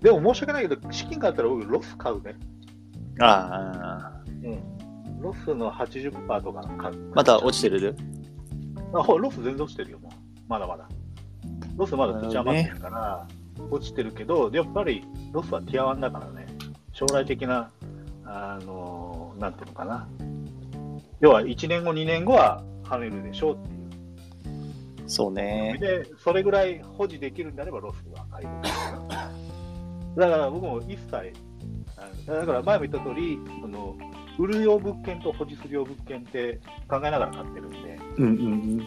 [0.00, 2.36] でも申し訳ないけど、資金があったら僕、ロス買うね。
[3.20, 4.22] ああ。
[4.44, 5.20] うん。
[5.20, 7.12] ロスの80%とか買う。
[7.14, 7.96] また落ちてる？
[8.94, 10.12] あほらロス全然落ちてるよ、もう。
[10.48, 10.88] まだまだ。
[11.76, 13.26] ロスまだぶち余ってるから、
[13.70, 16.46] 落ちてるけど、やっぱりロスはティア1だからね。
[16.92, 17.70] 将来的な、
[18.24, 20.08] あのなんていうのかな。
[21.20, 25.08] 要は1年後、2年後は跳ねるでしょうっていう。
[25.08, 25.76] そうね。
[25.80, 29.32] で、それぐらい保持できるんであればロスは買い時
[30.16, 31.32] だから僕も一切、
[32.26, 33.96] だから前も言った通り、その
[34.38, 38.34] 売る用物件と保持する用物件って考えながら買ってるんで、うんうんう
[38.82, 38.86] ん。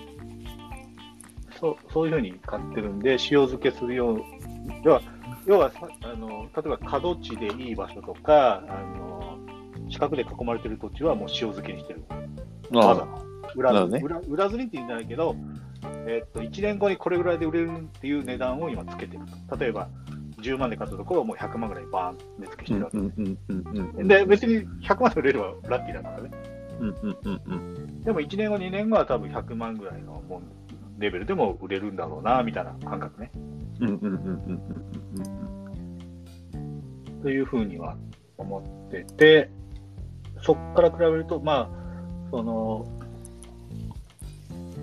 [1.59, 4.21] そうそういうふうに買ってるんで、塩漬けするよう、
[4.83, 5.01] 要は、
[5.45, 9.14] 要はさあの例えば角地でいい場所とか、あの
[9.95, 12.03] 四角で囲まれてる土地はもう塩漬けにしてる。
[12.09, 12.19] あ
[12.69, 13.07] まだ
[13.55, 15.35] 裏なるほどね裏裏ずりって言うんじゃないけど、
[16.05, 19.55] えっと1年後にこれぐらいで売れるっていう値段を今つけてると。
[19.55, 19.87] 例えば、
[20.41, 22.97] 10万で買ったところをもう100万ぐらいバーンと値付けしてるわけ。
[22.97, 24.07] うんうんうんうんうん。
[24.07, 26.31] で、別に100万で売れればラッキーだからね。
[26.81, 28.03] うんうんうんうん。
[28.03, 30.43] でも1年後、2年後は多分100万ぐらいのもん
[30.97, 33.31] レベルでも売れるんだろうな、みたいな感覚ね。
[33.79, 34.15] うんうんうんうん
[34.49, 34.85] うん
[37.21, 37.95] というふうには
[38.37, 39.49] 思ってて、
[40.45, 41.69] そこから比べると、まあ、
[42.29, 42.85] その、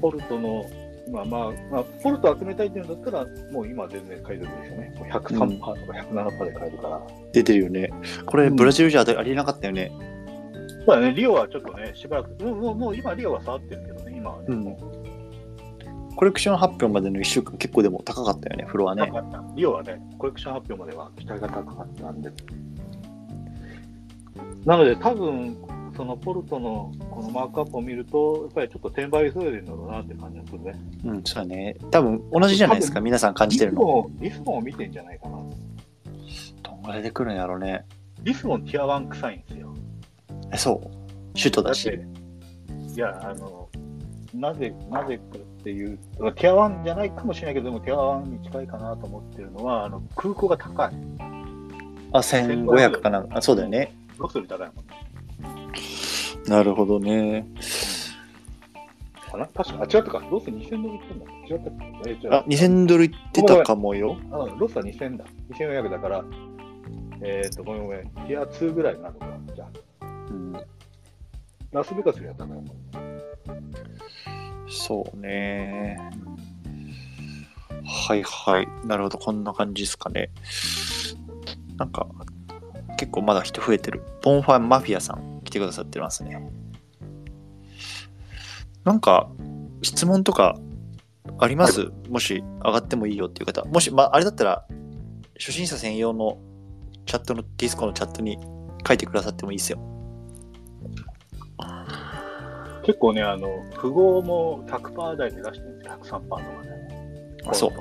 [0.01, 0.65] ポルトの、
[1.13, 4.95] まあまあ、まあ、ポルトを集めたいっていうんだったら、もう今は全然買い時ですよね。
[4.99, 5.75] もう103%とか
[6.11, 7.01] 107%で買えるから。
[7.33, 7.93] 出てるよね。
[8.27, 9.93] これ、ブラジルじゃありえなかったよね。
[10.85, 14.47] そうだね、リオはちょっとね、しばらく、もうもうもう今、リオは触ってるけどね、今はね。
[14.49, 14.77] うん
[16.15, 19.15] コレクション発表までの1週間結構でも高かったよね、フロアね高。
[19.15, 19.43] かった。
[19.57, 22.31] リオはね、コレクション発表までは期待が高かったんで。
[24.65, 25.57] なので、多分
[25.97, 30.81] そのポルトのこのマークアップを見ると、やっぱりちょっと転売急いでるんだろうなって感じがするね。
[31.05, 31.77] うん、そうだね。
[31.91, 33.81] 多分同じじゃないですか、皆さん感じてるの。
[33.81, 35.37] リスボンリスボンを見てんじゃないかな。
[36.63, 37.85] どんぐらいで来るんやろうね。
[38.23, 39.75] リスボンティアワン臭いんですよ。
[40.53, 40.91] え、そう。
[41.37, 41.89] 首都だし。
[41.89, 42.07] って、
[42.95, 43.69] いや、あの、
[44.35, 45.99] なぜ、なぜかっていう、
[46.37, 50.93] ティアワンじゃないかもしれないけど、でもティアワンに近いかなと思ってるのは、あの空港が高い。
[52.13, 53.27] あ、1500かな。
[53.31, 53.93] あ、そうだよね。
[54.23, 54.93] ロスより高いもんね。
[56.47, 57.47] なるほどね。
[59.31, 60.23] かな確か、あ、違ったか。
[60.31, 61.25] ロス2000ドル言ってんだ。
[61.49, 62.11] 違ったっけ？
[62.11, 64.17] え、違うあ、2000ドル言ってたかもよ。
[64.31, 65.25] あロスは2000だ。
[65.51, 66.25] 2400だから、
[67.23, 68.01] えっ、と、ごめんごめん。
[68.03, 69.27] ティア2ぐらいになるのか。
[69.55, 69.65] じゃ
[70.01, 70.53] あ、うん、
[71.73, 72.67] ラスベガスよりは高いもん。
[74.69, 75.97] そうね。
[77.85, 78.69] はいはい。
[78.87, 79.19] なるほど。
[79.19, 80.31] こんな感じですかね。
[81.77, 82.07] なんか、
[82.99, 84.03] 結構まだ人増えてる。
[84.23, 86.41] ボンファンマフィアさん来てくださってますね。
[88.85, 89.29] なんか、
[89.83, 90.57] 質問とか
[91.39, 91.91] あります？
[92.09, 93.65] もし上がってもいいよっていう方。
[93.65, 94.67] もし、まあ、あれだったら、
[95.39, 96.39] 初心者専用の
[97.07, 98.39] チャットの、ディスコのチャットに
[98.87, 99.79] 書いてくださってもいいですよ。
[102.85, 106.47] 結構ね、あの、符号も100%台で出してるんですよ、103%とかね。
[107.47, 107.73] あそう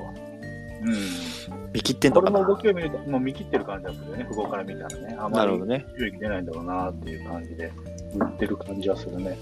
[0.82, 1.72] うん。
[1.72, 5.16] 見切ってんのかなの動きを見ると、もう見切ってる感じだったよね、符号から見たらね。
[5.18, 5.52] あまり。
[5.98, 7.72] 収益出ないんだろうなっていう感じで、
[8.14, 9.38] 売ってる感じはするね。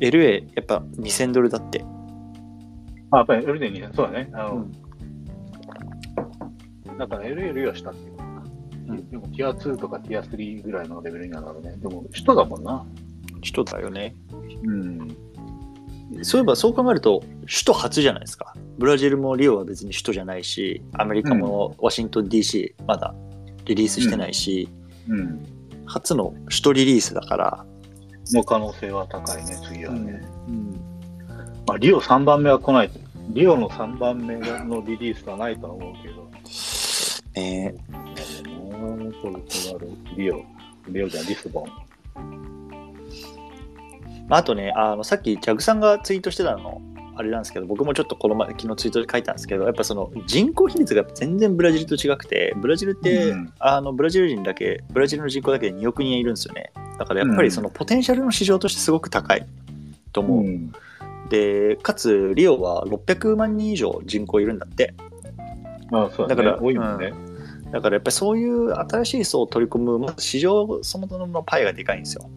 [0.00, 1.84] LA やっぱ2000ドルだって。
[3.10, 4.30] あ、やっぱり LA に、そうだね。
[4.32, 4.72] あの、うん
[6.98, 8.24] だから LA よりは下っていうか。
[8.88, 11.76] うんでも、ティア2とかティア3ぐらいのレベルになるね。
[11.76, 12.84] でも、首都だもんな。
[13.40, 14.16] 人だよね。
[14.64, 15.08] うん。
[16.22, 18.54] そういえばそう考えると首都初じゃないですか。
[18.78, 23.14] ブラジルもリオは別に首都じゃないし、アメリカもワシントン DC まだ
[23.64, 24.68] リリースしてないし、
[25.08, 25.44] うん。
[25.86, 27.66] 初の首都リリースだから、
[28.32, 30.22] の可能性は高いね、次はね。
[30.48, 30.80] うん
[31.66, 32.90] まあ、リオ3番目は来ない。
[33.30, 36.30] リオの3番目のリリースはないとは思うけど。
[37.34, 37.74] ね
[39.22, 40.42] ポルトガル、リオ、
[40.88, 41.87] リオじゃんリスボン。
[44.28, 46.80] まあ、あとねあのさっきジャグさんがツイートしてたの
[47.16, 56.70] あれなんですけど僕もちょっとこの前昨日ツイートで書いたんですけどやっぱその人口比率が全然ブラジルと違くてブラジルって、うんあのブラジル人だけブラジルの人口だけで2億人いるんですよね。
[56.98, 59.44] だからやっぱりそのポテンシャルの市場としてすごく高い
[60.12, 60.72] と思う、ん。
[61.28, 64.94] でかつリオは600万人以上人口いるんだって。
[65.90, 67.12] まあ、そうだ,、ね、だから多いもんね。
[67.72, 72.30] だからやっぱりそういう新しい層を取り込む、まず市場そのもののパイがでかいんですよ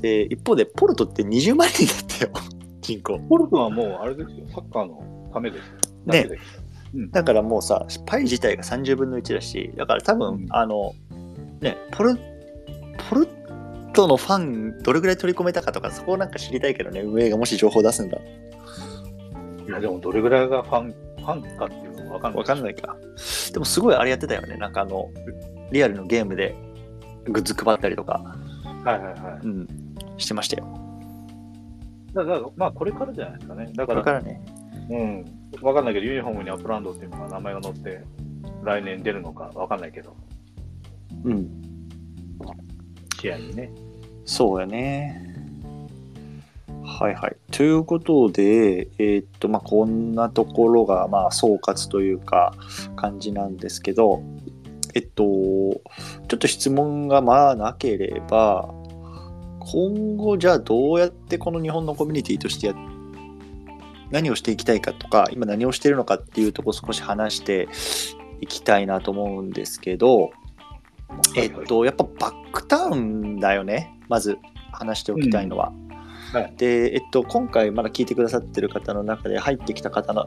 [0.00, 2.30] で一方でポルトって20万人だったよ。
[2.80, 3.18] 人口。
[3.28, 5.72] ポルトはもう、あれですよ、サッカーのためですよ。
[6.06, 6.22] ね。
[6.22, 6.62] だけですよ。
[7.12, 10.46] だからもうさパイ自体が30分の1だしだから多分、うん。
[10.48, 10.94] あの
[11.60, 12.16] ねポル
[13.10, 13.28] ポル
[13.92, 17.00] トのファンどれぐらい取り込めたかとかそこをなんか知りたいけどね。
[17.00, 18.18] 運営がもし情報出すんだ。
[19.68, 22.38] いや、でも、どれぐらいがファン、ファンかっていうのは分かんない。
[22.38, 22.96] わかんないか。
[23.52, 24.56] でもすごいあれやってたよね。
[24.56, 25.10] なんかあの
[25.72, 26.54] リアルのゲームで
[27.24, 28.34] グッズ配ったりとか、
[28.84, 29.46] はいはいはい。
[29.46, 29.68] うん、
[30.18, 30.66] してましたよ
[32.12, 33.70] だから、まあ、これからじゃないですかね。
[33.74, 34.40] だこから、れからね
[34.90, 35.24] うん。
[35.60, 38.00] 分かんないけど、ユニフォームにアップランドっていうのが名前が載って、
[38.64, 40.16] 来年出るのか分かんないけど、
[41.24, 41.68] うん
[43.20, 43.70] 試合にね。
[44.24, 45.24] そうやね。
[46.84, 47.36] はいはい。
[47.50, 52.54] ということで、えーっと、まあ、こんなところが、まあ、総括というか、
[52.96, 54.22] 感じなんですけど、
[54.94, 55.80] えっと、ちょ
[56.34, 58.72] っと質問がまあなければ、
[59.72, 62.74] 今後、じゃあどうやってこの日本のコミュニティとしてや
[64.10, 67.68] 何をしていきたいかとか、今何をしているのかっていうとこ少し話して
[68.40, 70.30] いきたいなと思うんですけど、
[71.36, 74.38] えっと、やっぱバックタウンだよね、まず
[74.72, 75.72] 話しておきたいのは。
[76.32, 76.54] はい。
[76.56, 80.26] で、えっと、今回まだ聞いてくださってる方の中で入ってきた方の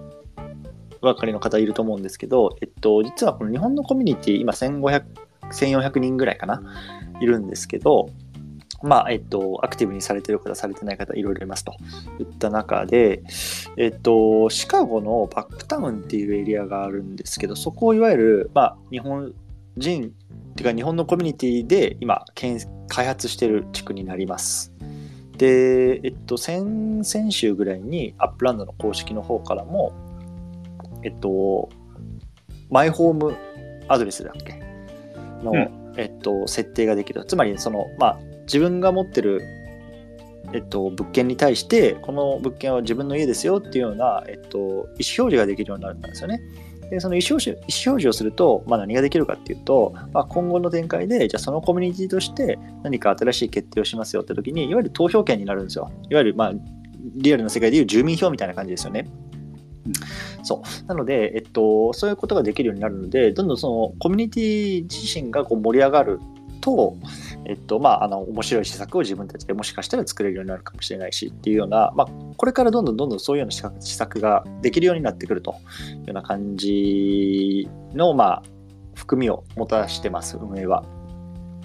[1.02, 5.04] ばかりの方いると思うんですけど、えっと、実はこの日本のコミュニティ、今1500、
[5.52, 6.62] 1400人ぐらいかな、
[7.20, 8.10] いるんですけど、
[8.84, 11.74] まあ、えっと、アクティブにされてる方、されてない方、いろいろいますと
[12.20, 13.24] いった中で、
[13.78, 19.34] えっと、シカゴのバックタウンっていうエリアがあるんですけど、そこをいわゆる、まあ、日本
[19.78, 24.74] 人っていうか日本のコミュニティで今建開発してる地区になります。
[25.38, 29.94] で、えっと、先々週ぐらいにアップランドの公式の方からも、
[31.04, 31.70] えっと、
[32.70, 33.36] マイホーム
[33.88, 34.60] アドレスだっけ？
[35.44, 37.26] の、うんえっと、設定ができる。
[37.26, 39.42] つまり、その、まあ、自分が持ってる、
[40.54, 46.42] えっと、物件に対して、この物件は自分の家ですよっていうような、えっと、意思表示ができるようになるんですよね。
[46.92, 56.54] でその意思表示意思表示をすると、まあ、何ができるかっていうと、まあ、今後の展開でじゃあそのコミュニティとして何か新しい決定をしますよって時にいわゆる投票権になるんですよいわゆる、まあ、
[57.16, 59.10] リアルな世界でいう住民票みたいな感じですよね。
[60.44, 66.20] そうなので、えっと、そういうことができるようになるのでどんどんそのコミュニティ自身がこう盛り上がる
[66.62, 66.98] と、
[67.46, 78.44] えっとまあ、あの面白い施策を自分たちでもしかしたら作れるようになるかもしれないしっていうような、まあ、これからどんどんどんどんそういうような施策ができるようになってくるというような感じの、まあ、
[78.96, 80.84] 含みをもたらしてます運営は。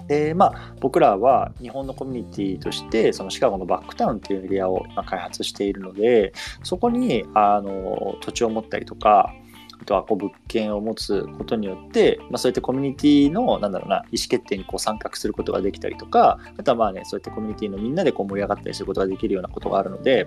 [0.09, 9.35] でまあ、僕らは日本のコミュニティとしてそのシカゴのバックタウンっていうエリアを今開発しているのでそこにあの土地を持ったりとか
[9.81, 20.27] あとはこう物件を持つことによって、まあ、そうやってコミュニティのなんだろうな意思決定にこう参画することができたりとかあとはまあねそうやってコミュニティのみんなでこう盛り上がったりすることができるようなことがあるので、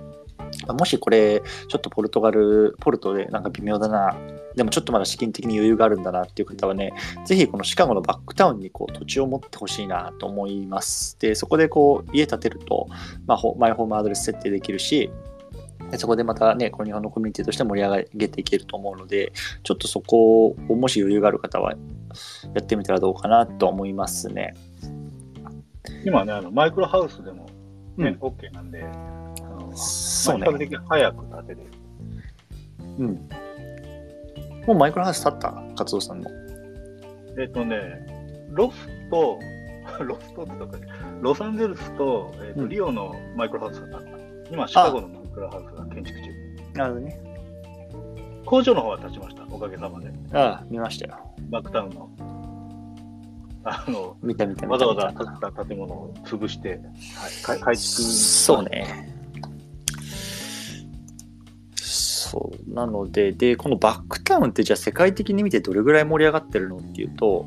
[0.68, 4.16] もしこれちょっとポルトガルポルトでなんか微妙だな
[4.56, 6.94] でもちょっとまだ資金的に余裕があるんだなっていう方はね
[7.26, 11.18] ぜひこのシカゴのバックタウンにこう土地を持ってほしいなと思います。
[11.20, 12.88] でそこでこう家建てると、
[13.28, 15.12] まあ、マイホームアドレス設定できるし
[15.92, 19.32] でそこでまたね、この日本のコミュニティとして盛り上げていけると思うので、
[19.64, 21.78] ちょっとそこを、もし余裕がある方は、や
[22.62, 24.54] ってみたらどうかなと思いますね。
[26.06, 27.48] 今ね、あのマイクロハウスでも、
[27.98, 28.88] ねうん OK なんで、あ
[29.44, 31.64] のそうねまあ比較的早く建てれる。
[33.00, 33.30] うん。
[34.68, 35.64] もうマイクロハウス建った？
[35.76, 36.30] 活動さんの。
[37.38, 37.78] えっ、とね、
[38.52, 39.40] ロスと、
[40.04, 40.88] ロスとってとかね、
[41.22, 44.20] ロサンゼルスと,、えーとうんリオのマイクロハウスが建った。
[44.52, 46.32] 今、シカゴのクロハウスが建築中。
[46.74, 47.30] なるほどね。
[48.46, 50.12] 工場の方は建ちました、おかげさまで。
[50.34, 51.18] ああ、見ましたよ。
[51.50, 52.10] バックタウンの。
[53.64, 54.86] あの、見た見た見た。
[54.88, 56.80] わざわざ建てた建物を潰して、はい、
[57.44, 59.14] か改築そうね。
[61.76, 62.74] そう。
[62.74, 67.46] なので、で、このバックタウンってじゃあ世界的に見てどれぐらい盛り上がってるのっていうと、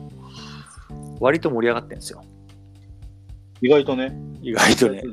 [1.21, 2.25] 割と盛り上がってるんですよ。
[3.63, 5.05] 意外とね、意外とね。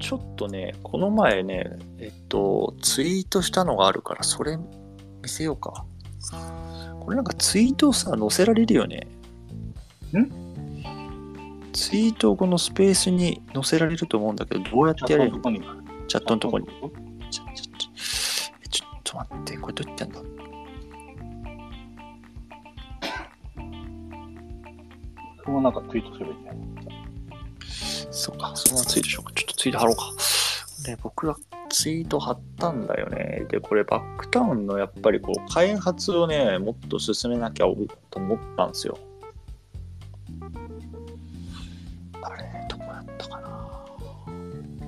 [0.00, 5.84] ちょっとね、この前ね、えっと、ツイートしたのがあるから、それ見せようか。
[7.00, 9.06] これなんかツイートをさ、載せられるよね。
[11.72, 15.40] ツイートをこのスペースに載せられると思うんだけど、どうやってやれる？
[16.08, 16.66] チャットのとこに。
[17.30, 17.44] ちょ
[18.70, 20.20] ちょっと待って、これどうやってやんだ？
[25.44, 26.91] そのなんかツイートすればいいんじゃない？
[28.12, 29.32] そうか、そのままツイートしようか。
[29.34, 30.02] ちょっとツイート貼ろうか。
[30.84, 31.36] で、僕が
[31.70, 33.46] ツイート貼ったんだよね。
[33.48, 37.66] で、これバックタウンのやっぱりこう、開発をね、もっと進めなきゃ
[38.10, 38.98] と思ったんですよ。
[42.20, 43.70] あれ、どこやったかな。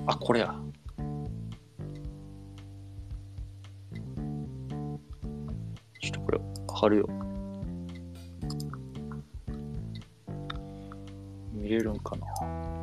[0.05, 0.55] あ、これや。
[5.99, 6.39] ちょっとこれ、
[6.71, 7.09] 貼るよ。
[11.53, 12.74] 見れるんかな。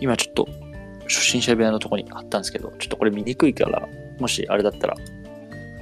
[0.00, 0.48] 今ちょっと
[1.04, 4.96] 初心者部屋のとこにあったんですけど、ちょっとこれ見にくいから、もしあれだったら、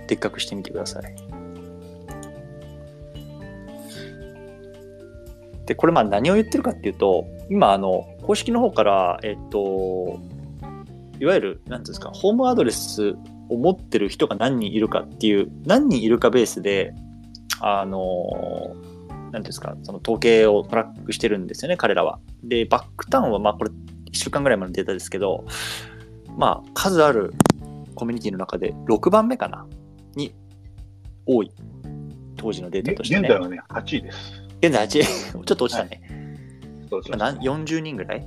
[0.07, 1.14] でっかくしてみてください。
[5.66, 10.20] で、これまあ何を言ってるかっていうと、今あの、公式の方から、えっと、
[11.20, 13.14] いわゆる、なんですか、ホームアドレス
[13.48, 16.92] を持ってる人が何人いるかっていう、何人いるかベースで、
[17.61, 18.77] あの、
[19.09, 22.18] なんていうんですか、その統計をトラックしてるんですよね、彼らは。
[22.42, 23.70] で、バックタウンは、まあこれ、
[24.14, 25.44] 1週間ぐらい前のデータですけど、
[26.38, 27.35] まあ、数ある
[27.94, 29.66] コミュニティの中で6番目かな？
[30.14, 30.35] に
[31.27, 31.50] 多い。
[32.37, 33.20] 当時のデータとしてね。
[33.20, 34.42] 現在はね、8位です。
[34.62, 35.03] 現在8
[35.35, 36.00] ちょっと落ちたね。
[36.88, 38.27] そうそうまあなん40人ぐらい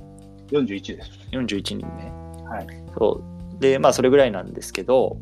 [0.50, 1.10] ？41です。
[1.32, 2.12] 41人ね。
[2.48, 2.66] はい。
[2.96, 3.22] そ
[3.56, 3.60] う。
[3.60, 5.18] で、まあ、それぐらいなんですけど、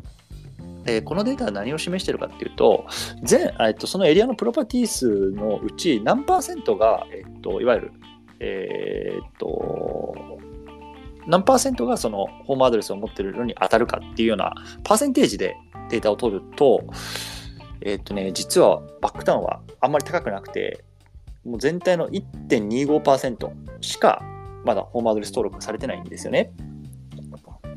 [0.85, 2.85] えーこのデータは何を示しているかっていうと、
[3.23, 7.91] 全、えっと、そのエリアのプロパティ数のうち何パーセントが、えっと、いわゆる、
[8.39, 10.36] えーっと、
[11.27, 15.57] 何パーセントがそのホームアドレスを持ってるのに当たるかっていうようなパーセンテージで
[15.89, 16.83] データを取ると、
[17.81, 20.83] えーとね、実はバックタウンはあんまり高くなくて、
[21.45, 24.21] もう全体の1.25%しか
[24.65, 26.51] まだホームアドレス登録されてないんですよね。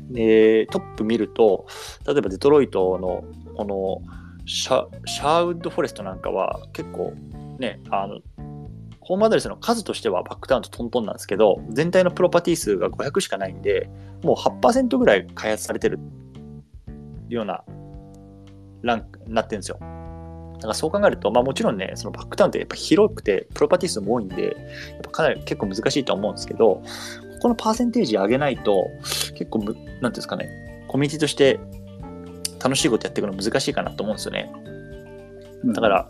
[0.09, 1.65] で、トップ見ると、
[2.05, 3.23] 例えばデトロイトの
[3.55, 4.01] この
[4.45, 7.13] シャシャーウッドフォレストなんかは結構
[7.59, 8.19] ね、あの、
[9.01, 13.89] ホームアドレスの数としてはバックタウンとトントンなんですけど、全体のプロパティ数が500しかないんで、
[14.23, 15.99] もう8%ぐらい開発されてる
[17.27, 17.63] ような
[18.81, 19.77] ランクになってるんですよ。
[19.79, 24.55] だからそう考えると、まあもちろんね、そのバックタウンってやっぱ広くて、プロパティ数も多いんで、
[24.91, 26.83] やっぱかなり結構難しいと思うんですけど、こ
[27.41, 28.87] このパーセンテージ上げないと、
[29.35, 31.59] 結構む、なんていうんですかね、コミュニティとして
[32.63, 34.51] 楽しいことやっていくの難しいかなと思うんですよね。
[35.63, 36.09] だから、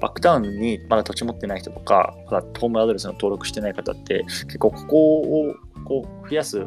[0.00, 6.66] バックタウンにまだ土地持ってない人とか、まだホームアドレスの登録してない方って、結構ここをこう増やす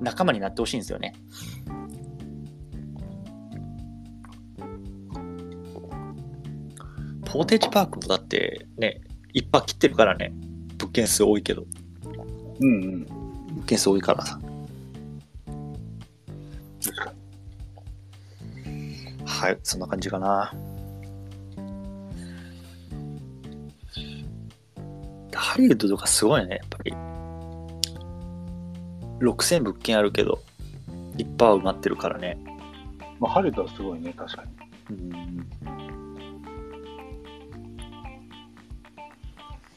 [0.00, 1.14] 仲間になってほしいんですよね。
[7.24, 9.00] ポーテージパークもだってね、
[9.32, 10.34] いっぱい切ってるからね、
[10.76, 11.64] 物件数多いけど、
[12.60, 13.06] うんうん。
[13.54, 14.38] 物件数多いからさ。
[19.24, 20.52] はい、そんな感じかな。
[25.38, 26.92] ハリウッドとかすごいね、やっぱり。
[29.20, 30.40] 6000物件あるけど、
[31.16, 32.38] いっぱい埋まってるからね。
[33.20, 34.44] まあ、ハリウッドはすごいね、確か
[34.90, 34.96] に。
[34.96, 35.46] うん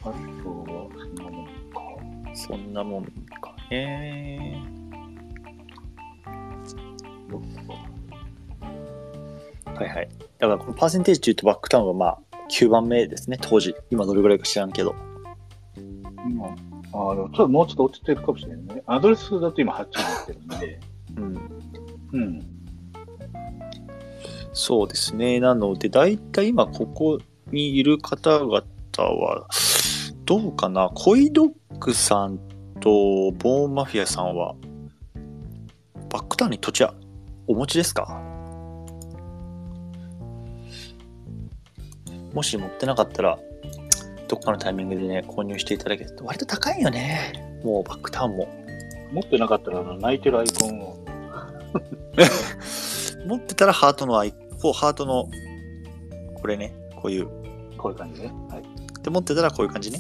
[0.02, 2.36] あとは、そんなもんか。
[2.36, 3.06] そんなもん
[3.42, 4.62] かね。
[9.66, 10.10] はいはい。
[10.40, 12.20] だからこのパーセンテージで言うとバックタウンはまあ
[12.52, 13.76] 9番目ですね、当時。
[13.90, 14.96] 今どれぐらいか知らんけど。
[16.28, 16.58] 今、あで
[16.94, 18.84] もちょっともうちょっと落ちてるかもしれないね。
[18.88, 20.80] アドレスだと今8になってるんで。
[21.18, 21.36] うん。
[22.14, 22.42] うん。
[24.54, 25.40] そうですね。
[25.40, 27.20] なので、だいたい今ここ
[27.52, 28.54] にいる方々
[28.98, 29.48] は、
[30.26, 30.90] どうかな？
[30.96, 32.40] コイドッグさん
[32.80, 34.56] とボーンマフィアさんは、
[36.10, 36.94] バックタウンに土地は
[37.48, 38.22] お持ちですか？
[42.34, 43.38] もし持ってなかったら、
[44.28, 47.60] どっかのタイミングでね、購入していただけると、割と高いよね。
[47.64, 48.48] もうバックタウンも。
[49.12, 50.98] 持ってなかったら、あの泣いてるアイコンを。
[53.28, 55.28] 持ってたらハートのアイコン、ハートの、
[56.36, 57.28] これね、こういう。
[57.78, 58.32] こういう感じね。
[58.50, 58.64] はい。
[59.04, 60.00] で、持ってたらこういう感じね。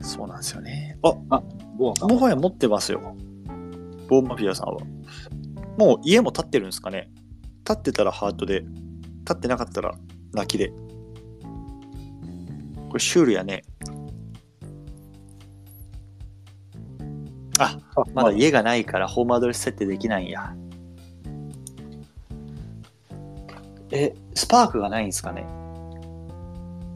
[0.00, 0.98] そうなんですよね。
[1.02, 1.42] あ、
[1.78, 3.16] ボーもはや持ってますよ。
[4.08, 4.80] ボーンマフィアさんは。
[5.78, 7.10] もう家も建ってるんですかね。
[7.64, 8.60] 建ってたらハートで、
[9.24, 9.94] 建ってなかったら
[10.32, 10.72] 泣きで。
[12.88, 13.62] これシュールやね。
[17.58, 20.54] あ、あまだ家がないからホームアドレス設定できないんや。
[23.90, 25.46] え、スパークがないんですかね？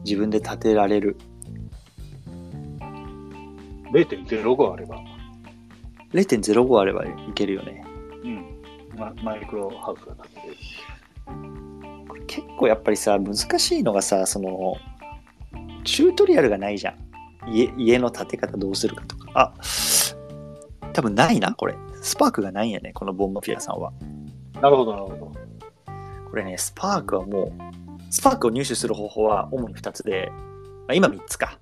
[0.03, 1.17] 自分で建てられる。
[3.91, 4.99] 0.05あれば、
[6.11, 7.85] 0.05あればいけるよね。
[8.23, 8.45] うん。
[8.97, 11.66] ま、マイクロハウスが建てれる。
[12.57, 14.75] 構やっぱりさ、難しいのがさ、その、
[15.85, 16.95] チュートリアルがないじゃん。
[17.49, 19.29] 家家の建て方どうするかとか。
[19.33, 19.53] あ、
[20.91, 21.75] 多分ないな、これ。
[22.01, 23.93] スパークがないんやね、このボンマフィアさんは。
[24.61, 25.31] なるほど、なるほど。
[26.29, 27.51] これね、スパークはもう、
[28.09, 30.37] スパークを入手する方法は主に2つで、ま
[30.89, 31.59] あ、今3つか。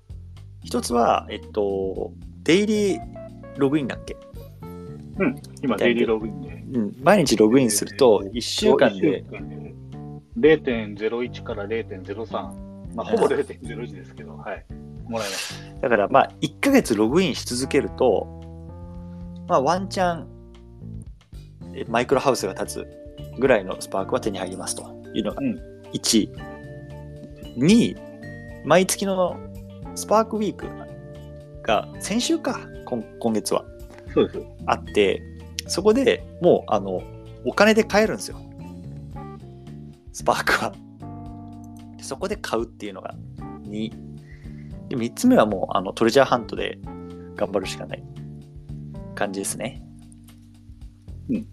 [0.64, 3.00] 1つは、えっと、デイリー
[3.56, 4.16] ログインだっけ？
[5.62, 6.64] 今、デイリーログインで。
[6.74, 9.74] うん、毎日ログインすると、1週間で、1週間で
[10.38, 12.66] 0.01から0.03。
[12.94, 14.64] まあ、ほぼ0.01ですけど、はい。
[15.08, 15.62] もらえます。
[15.80, 18.26] だからまあ、1ヶ月ログインし続けると、
[19.48, 20.28] まあ、ワンチャン、
[21.74, 24.82] えマイクロハウスが立つぐらいのスパークは手に入りますと
[25.14, 26.30] いうのがうん1。
[27.58, 27.96] 2、
[28.64, 29.36] 毎月の
[29.94, 30.66] スパークウィーク
[31.62, 33.64] が先週か、今今月は
[34.12, 34.46] そうです。
[34.66, 35.22] あって、
[35.66, 37.02] そこでもう、あの、
[37.44, 38.38] お金で買えるんですよ。
[40.16, 40.72] スパークは。
[41.98, 43.14] でそこで買うっていうのが
[43.68, 43.90] 2。
[44.88, 46.78] で、3つ目はもう、あの、トレジャーハントで
[47.34, 48.04] 頑張るしかない
[49.14, 49.82] 感じですね。
[51.28, 51.46] うん。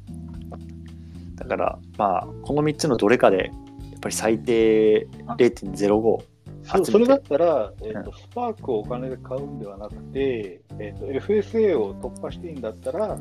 [1.36, 3.52] だから、まあ、この3つのどれかで、
[3.92, 6.24] やっぱり最低0.05。
[6.64, 13.20] そそれだったら、えーうと、スパークをお金で買うんではなくて、えーと、FSA を突破していいんだったら、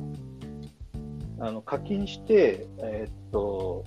[1.41, 3.85] あの課金して、えーと、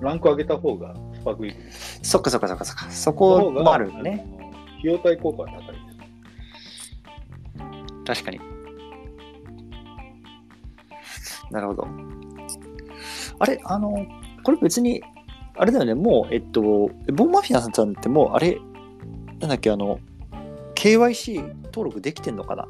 [0.00, 2.00] ランク上げた方がスパークウィークです。
[2.02, 2.90] そっかそっかそっかそっか。
[2.90, 4.24] そのこもあるね。
[4.26, 5.72] あの費用対効果が高いで
[8.14, 8.22] す。
[8.22, 8.40] 確かに。
[11.50, 11.88] なるほど。
[13.40, 14.06] あれ、あの、
[14.44, 15.02] これ別に、
[15.56, 18.58] あれだよね、もう、えっと、ボンマフィアさんってもう、あれ、
[19.40, 19.98] なんだっけ、あの、
[20.74, 22.68] KYC 登録できてんのかな？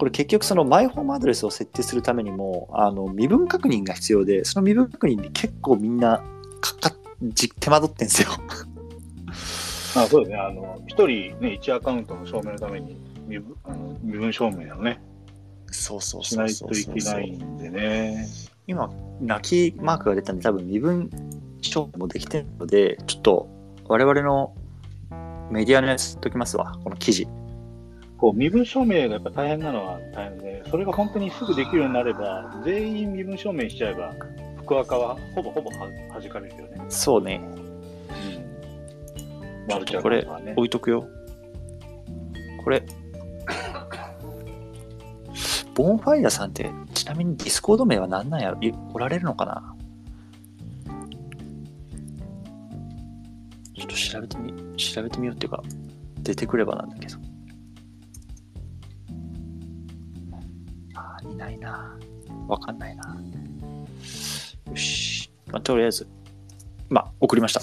[0.00, 6.24] これ結局そのマイホームアドレスを設定するためにもあの身分確認が必要でその身分確認に結構みんな
[6.62, 8.30] かかじ手間取ってんすよ
[9.94, 12.96] あそうですね、あの一人、ね、1アカウントの証明のために
[13.26, 15.02] 身分あの身分証明をね、
[15.66, 18.26] そうそうしないといけないんでね。
[18.66, 18.90] 今、
[19.20, 21.10] 泣きマークが出たんで、多分身分
[21.60, 23.48] 証明もできてるので、ちょっと
[23.88, 24.54] 我々の
[25.50, 27.26] メディアのやつときますわ、この記事。
[28.20, 34.14] こう身分証明がやっぱ大変なのは大変で、それが本当にすぐできるようになれば、全員身分証明しちゃえば、
[34.58, 36.84] 複垢はほぼほぼは弾かれるよね。
[36.90, 37.58] そうね、う
[39.66, 39.66] ん。
[39.70, 40.26] マルチ垢これ。
[40.54, 41.08] 置いとくよ。
[42.62, 42.84] これ、
[45.74, 48.54] ボンファイヤーさんって、ちなみにディスコード名は何なんや
[48.92, 49.74] おられるのかな？
[53.74, 55.62] ちょっと調べてみ、調べてみようっていうか、
[56.18, 57.16] 出てくればなんだけど。
[60.94, 61.98] あ、いないな。
[62.48, 63.16] わかんないな。
[64.70, 65.30] よし。
[65.46, 66.06] まあ、とりあえず、
[66.88, 67.60] まあ、送りました。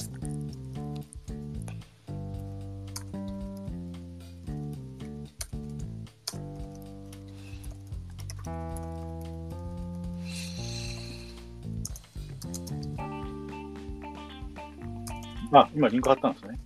[15.53, 16.59] あ、今リンク貼ったんですね。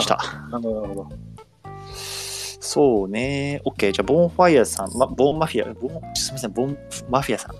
[0.00, 0.16] した。
[0.50, 1.08] なるほど、なるほど。
[2.60, 3.60] そうね。
[3.66, 3.92] OK。
[3.92, 6.78] じゃあ、ボーンファイヤーさん、ま、ボーンマフィア、ボーン、すみません、ボーン
[7.10, 7.50] マフィアさん。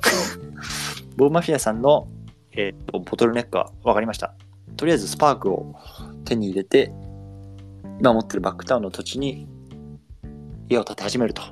[1.16, 2.09] ボーンマフィアさんの、
[2.53, 4.35] えーっと、ボトルネックは分かりました。
[4.76, 5.74] とりあえず、スパークを
[6.24, 6.93] 手に入れて、
[8.01, 9.47] 今持ってるバックタウンの土地に
[10.68, 11.43] 家を建て始めると。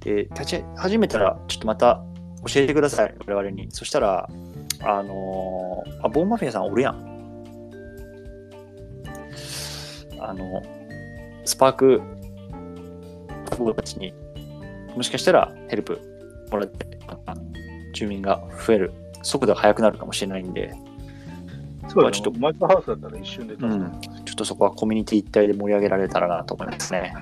[0.00, 2.02] で、立ち始めたら、ちょっとまた
[2.46, 3.68] 教えてください、我々に。
[3.70, 4.28] そしたら、
[4.82, 7.15] あのーあ、ボーンマフィアさんおるやん。
[10.28, 10.62] あの、
[11.44, 12.02] スパーク
[13.58, 14.12] 僕たちに
[14.96, 16.00] もしかしたらヘルプ
[16.50, 16.98] もらって、
[17.92, 20.74] 住民が増える速度が速くなるかもしれないんで、
[21.88, 27.14] そちょっとマイクロハウスだったら一瞬でうん、ちょっとそこはコミュニティ一体で盛り上げられたらなと思いますね。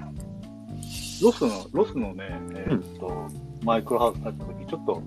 [1.23, 2.25] ロスの、ロスのね、
[2.55, 3.29] えーっと、
[3.63, 5.03] マイクロハウス建った時、ちょっと、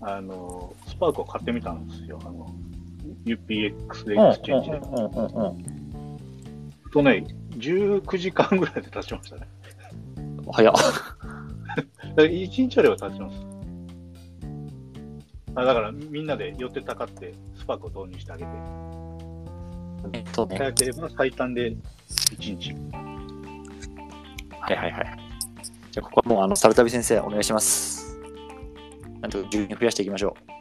[0.00, 2.18] あの、スパークを買ってみたんですよ。
[2.22, 2.54] あの、
[3.24, 4.80] UPX でエクスチェンジで。
[6.90, 9.48] とね、19時間ぐらいで建ちましたね。
[10.16, 10.74] うん早っ。
[10.74, 10.84] だか
[12.16, 13.46] ら1日あれば建ちます。
[15.54, 18.50] あだからみんなで寄ってたかってスパークを導入してあげて、
[20.32, 20.56] そうね。
[20.58, 22.72] 早ければ最短で1日。
[24.60, 25.18] はいはいはい。
[25.90, 28.20] じゃあ、ここはもう、あの、サルタビ先生、お願いします。
[29.20, 30.58] なんとか住民増やしていきましょう。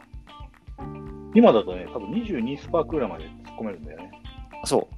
[1.36, 4.12] 今だとね、多分22スパークぐらいまで突っ込めるんだよね。
[4.64, 4.97] あそう。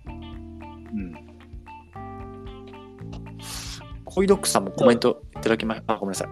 [0.93, 1.15] うん。
[4.05, 6.29] コイドックさんもコメントいただきまあ、ごめんなさい。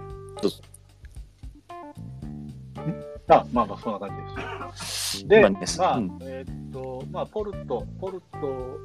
[3.30, 5.28] あ、まあまあ、そんな感じです。
[5.28, 5.42] で、
[5.78, 8.80] まあ、うんえーっと、まあ、ポルト、ポルト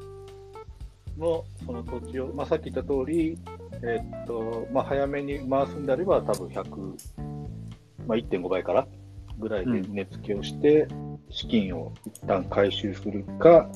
[1.18, 3.38] のその土地を、まあ、さっき言った通り、
[3.82, 6.76] えーっと、まあ、早めに回すんであれば、多分100、
[8.06, 8.86] まあ、1.5倍から
[9.38, 10.88] ぐらいで値付けをして、
[11.30, 13.68] 資金を一旦回収するか、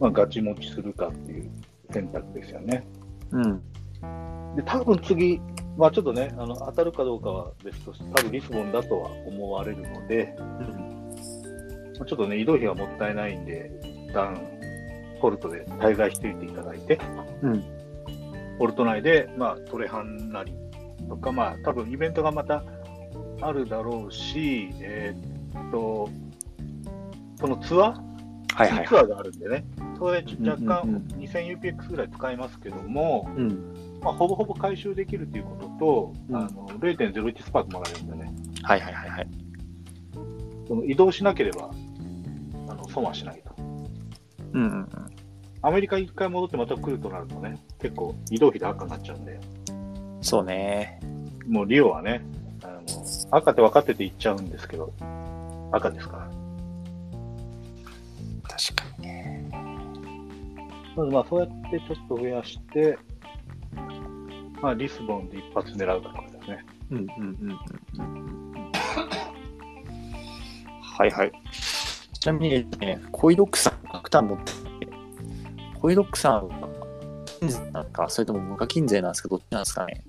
[0.00, 1.50] まあ、ガチ持ちするかっていう
[1.92, 2.86] 選択ですよね。
[3.30, 3.62] うん。
[4.56, 5.40] で、多分次、
[5.76, 13.70] まあちょっとね、あの当たるかどうかは別として、多分リスボンだとは思われるので、まあちょっとね、移動費はもったいないんで、
[14.08, 14.36] 一旦
[15.20, 16.98] ポルトで滞在しておいていただいて、
[17.42, 17.64] うん。
[18.58, 20.52] ポルト内で、まあ、トレハンなり
[21.08, 22.62] とか、まあ、多分イベントがまた
[23.40, 26.08] あるだろうし、えーっと、
[27.40, 28.13] そのツアー、
[28.54, 29.64] はいはいツアーがあるんでね、
[29.98, 33.98] それで若干うんうんうん 2000UPX ぐらい使いますけども、うん。
[34.02, 38.32] まあ、ほぼほぼ回収できるということと、うんあの0.01スパークもらえるんでね、
[38.62, 39.28] はいはいはいはい。
[40.68, 41.70] その移動しなければ
[42.68, 43.54] あの損はしないと。
[43.58, 43.74] うん
[44.52, 44.88] うんうん。
[45.62, 49.40] アメリカ一回戻ってまた来るとなるとね、結構移動費で赤になっちゃうんで、
[50.20, 51.00] そうね。
[51.46, 52.22] もうリオはね、
[52.62, 52.82] あの
[53.30, 54.92] 赤って分かってて行っちゃうんですけど、
[55.72, 56.43] 赤ですから。
[58.56, 59.50] 確かにね。
[60.96, 62.96] まずまあそうやってちょっと増やして、
[64.62, 66.64] まあ、リスボンで一発狙うかとかですね。
[66.90, 67.58] うんうんうんうん
[67.98, 68.72] うん。
[70.80, 71.32] はいはい。
[72.20, 74.92] ちなみに、ね、コイドックさん、バクターン持ってて、
[75.80, 76.68] コイドックさんは
[77.40, 80.04] 金税なんか、それとも無課金税なんですか、どっちなんですかね。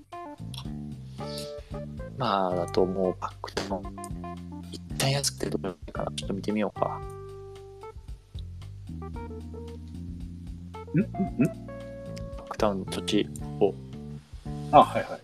[2.16, 3.82] まあ、だともうバクターン、
[4.70, 6.98] 一旦安くてどれかな、ちょっと見てみようか。
[10.96, 11.00] ん？
[11.00, 11.02] ん？
[11.02, 11.66] ん？
[12.38, 13.28] バクタウンの土地
[13.60, 13.74] を、
[14.72, 15.20] あ、はいはい。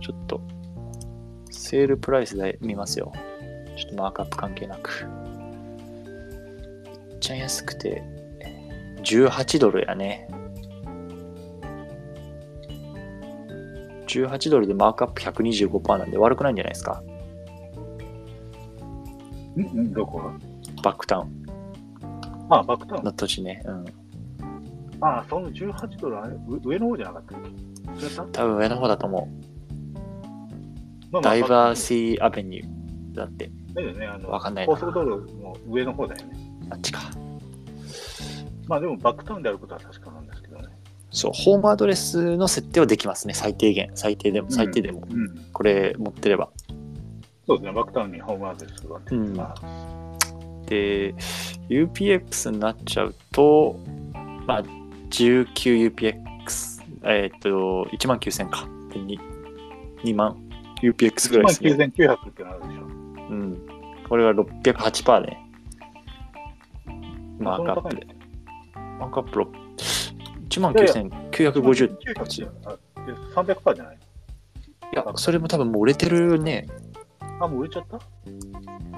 [0.00, 0.40] ちょっと、
[1.50, 3.12] セールプライスで見ますよ。
[3.76, 5.06] ちょっとマークアップ関係なく。
[7.08, 8.02] めっちゃ安くて、
[9.04, 10.28] 18ドルやね。
[14.20, 17.02] 18ドルでマークアップ125%なんで悪くないんじゃないですか？
[19.56, 19.60] ん？
[19.62, 19.92] ん？
[19.92, 20.18] どこ？
[20.18, 20.32] が
[20.82, 21.46] バックタウン
[22.50, 23.04] あ、バックタウン。
[23.04, 23.62] の土地ね。
[23.64, 23.84] うん。
[25.00, 27.40] あ、その18ドルあれ、う上の方じゃなかったっ
[27.98, 28.32] け？
[28.32, 29.28] 多分上の方だと思
[31.10, 31.22] まあう。
[31.22, 33.50] ダイバーシーアベニューだって。
[33.74, 36.36] だよね、あのわかんないな高速道路の上の方だよね。
[36.70, 37.00] あっちか。
[38.68, 40.11] まあでもバックタウンであることは確か。
[41.12, 43.90] そう、ホームアドレスの設定はできますね、最低限。
[43.94, 45.02] 最低でも、最低でも。
[45.10, 45.46] うん。
[45.52, 46.48] これ持ってれば。
[47.46, 49.62] そうですね、バックタウンにホームアドレスが出てます。
[50.66, 51.14] で、
[51.68, 53.78] UPX になっちゃうと、
[54.46, 54.64] まあ、
[55.10, 58.66] 19UPX、えっ、と、1万9000か。
[58.92, 59.18] で 2,
[60.04, 60.36] 2万
[60.82, 61.70] UPX ぐらいですね。
[61.70, 62.82] 1万9900ってなるでしょ。
[62.82, 63.58] うん。
[64.08, 65.38] これは608%ね。
[67.38, 68.06] マークアップで。
[68.98, 69.71] マークアップ
[70.52, 71.96] 1万9950。
[72.14, 72.76] 900あ
[73.06, 73.96] で300%じゃない？
[73.96, 73.98] い
[74.96, 76.66] や、それも多分もう売れてるね。
[77.40, 77.98] あ、もう売れちゃった？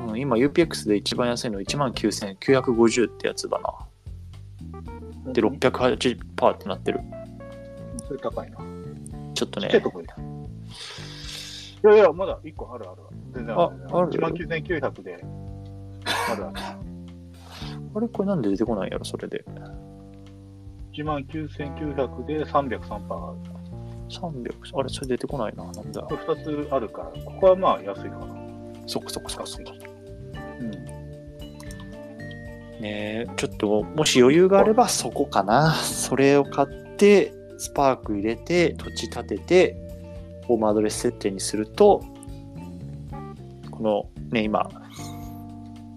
[0.08, 3.72] うん、今 UPX で一番安いの1万9950ってやつだな。
[5.32, 7.00] で、本680%ってなってる。
[8.06, 8.58] それ高いな。
[9.34, 9.80] ちょっとねちっ。
[9.80, 10.04] とこい
[11.86, 13.02] やいや、まだ1個あるある。
[13.32, 13.86] 全然ある。
[13.90, 15.14] あある？1万9900で。
[16.30, 16.54] あるある。
[17.96, 19.44] あれこれなんで出てこないんやろ、それで。
[20.94, 23.54] 1万9900で303%ある。
[24.08, 25.64] 300、あれ、それ出てこないな。
[25.64, 26.02] なんだ。
[26.02, 28.26] これ2つあるから、ここはまあ安いかな。
[28.86, 29.72] そっかそっかそっかそっか。
[30.60, 30.70] うん。
[32.80, 35.74] ねえ、ちょっと、もし余裕があればそこかな。
[35.74, 39.76] それを買って、スパーク入れて、土地建てて、
[40.46, 42.04] ホームアドレス設定にすると、
[43.70, 44.68] このね、今、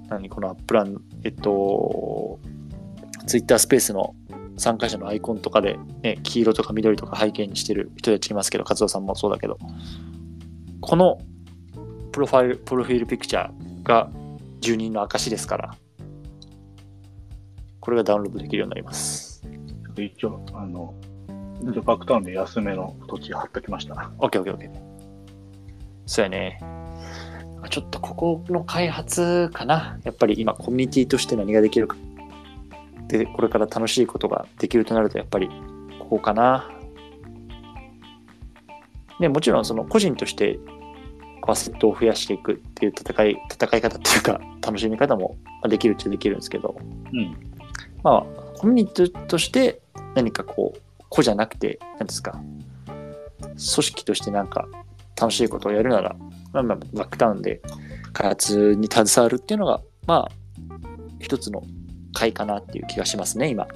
[0.09, 2.39] 何このアップラン、えっと、
[3.25, 4.15] ツイッタースペースの
[4.57, 9.57] 参加者のアイコンとかで、ね、黄色とか緑とか背景にしてる人たちいますけど、勝田さんもそうだけど、
[10.81, 11.19] この
[12.11, 14.09] プロファイル、プロフィールピクチャーが
[14.59, 15.75] 住人の証ですから、
[17.79, 19.41] これがダウンロードできるようになります。
[19.41, 20.93] ちょっと一応、あの、
[21.61, 24.11] 一応バックタウンで安めの土地貼っときました。
[24.17, 24.69] OK、OK、OK。
[26.05, 26.59] そうやね。
[27.69, 29.99] ちょっとここの開発かな。
[30.03, 31.97] やっぱり今コミュニティとして何ができるか。
[33.07, 35.49] で、これから楽しいことができるとなると、やっぱり
[35.99, 36.69] ここかな。
[39.19, 40.59] で、もちろんその個人として
[41.47, 46.75] アセットを増やしていくっていう戦い、戦い方っていうか、楽しみ方もまあできるっちゃできるんですけど、
[47.13, 47.35] うん。
[48.03, 49.81] まあ、コミュニティとして
[50.15, 52.33] 何かこう、個じゃなくて、何ですか、
[53.39, 54.67] 組織としてなんか
[55.19, 56.15] 楽しいことをやるなら、
[56.53, 57.61] まあ、まあバックタウンで
[58.13, 60.31] 開発に携わるっていうのが、まあ、
[61.19, 61.63] 一つの
[62.17, 63.67] 回かなっていう気がしますね、今。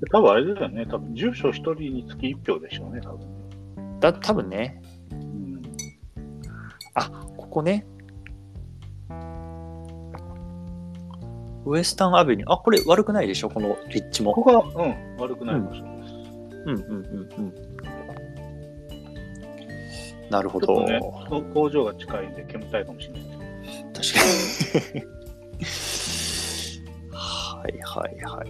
[0.00, 0.86] で多分あれだよね。
[0.86, 3.26] 多分住所一人につき一票でしょうね、多分ね。
[4.00, 5.62] だ多分ね、うん。
[7.36, 7.86] ここね、
[11.64, 14.32] ウエスタンアベニュー、あ、これ悪くないでしょ、この立地も。
[14.32, 16.14] ここが、うん、悪くない場所です。
[16.66, 17.54] うんうんうんうん。
[20.30, 20.84] なるほど。
[20.86, 23.29] ね、こ工場が近いんで煙たいかもしれない
[24.00, 24.20] 確か
[24.94, 25.04] に。
[27.12, 28.48] はいはいはい。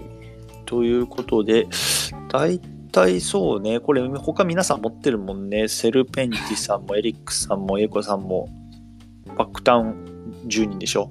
[0.64, 1.66] ということで、
[2.28, 2.60] 大
[2.92, 5.66] 体そうね、これ他皆さん持ってるもんね。
[5.68, 8.48] セルペンティさんもエリックさんもエコさんも
[9.36, 10.04] バックタウン
[10.46, 11.10] 10人でしょ？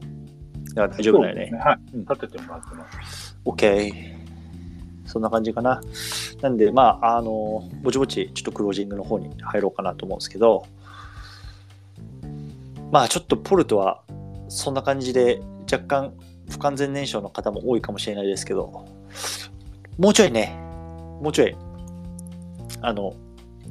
[0.75, 1.51] だから大丈夫だよね。
[1.57, 1.79] はい。
[1.93, 3.37] うん立ててもらってます。
[3.45, 4.19] OK。
[5.05, 5.81] そんな感じかな。
[6.41, 10.65] なんで、まあ、あの、ぼちぼち、ちょっとクロージングの方に入ろうかなと思うんですけど、
[12.91, 14.03] まあ、ちょっとポルトは、
[14.49, 15.41] そんな感じで、
[15.71, 16.13] 若干、
[16.49, 18.85] 不完全燃焼の方も多いかもしれないですけど、
[19.97, 20.57] もうちょいね、
[21.21, 21.55] もうちょい、
[22.81, 23.13] あの、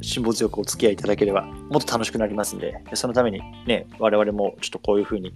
[0.00, 5.34] 辛抱強くお付き合いいただければ、もっと楽しくなりますんで、そのためにね、我々もちょっとこういうふうに、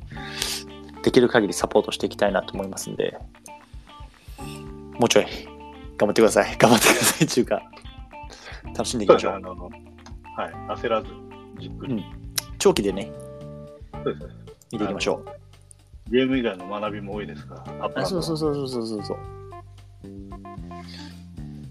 [1.03, 3.19] できる限りサポートしていきたいなと思いますんで、
[5.01, 5.27] もうちょい、
[5.99, 6.55] 頑張ってください。
[6.59, 7.27] 頑張ってください。
[7.27, 7.63] っていうか、
[8.67, 9.41] 楽しんでいきましょう。
[9.41, 9.93] ですね
[10.37, 10.53] はい。
[10.79, 11.09] 焦らず、
[11.59, 11.95] じっくり。
[11.95, 12.05] うん
[12.59, 13.11] 長期でね、
[14.05, 14.42] そうですね。
[14.73, 16.11] 見ていきましょう。
[16.11, 17.63] ゲーム以外の学びも多いですか？
[17.79, 18.39] ら、アップあそうそうう。
[18.39, 19.19] そうそうそうそう。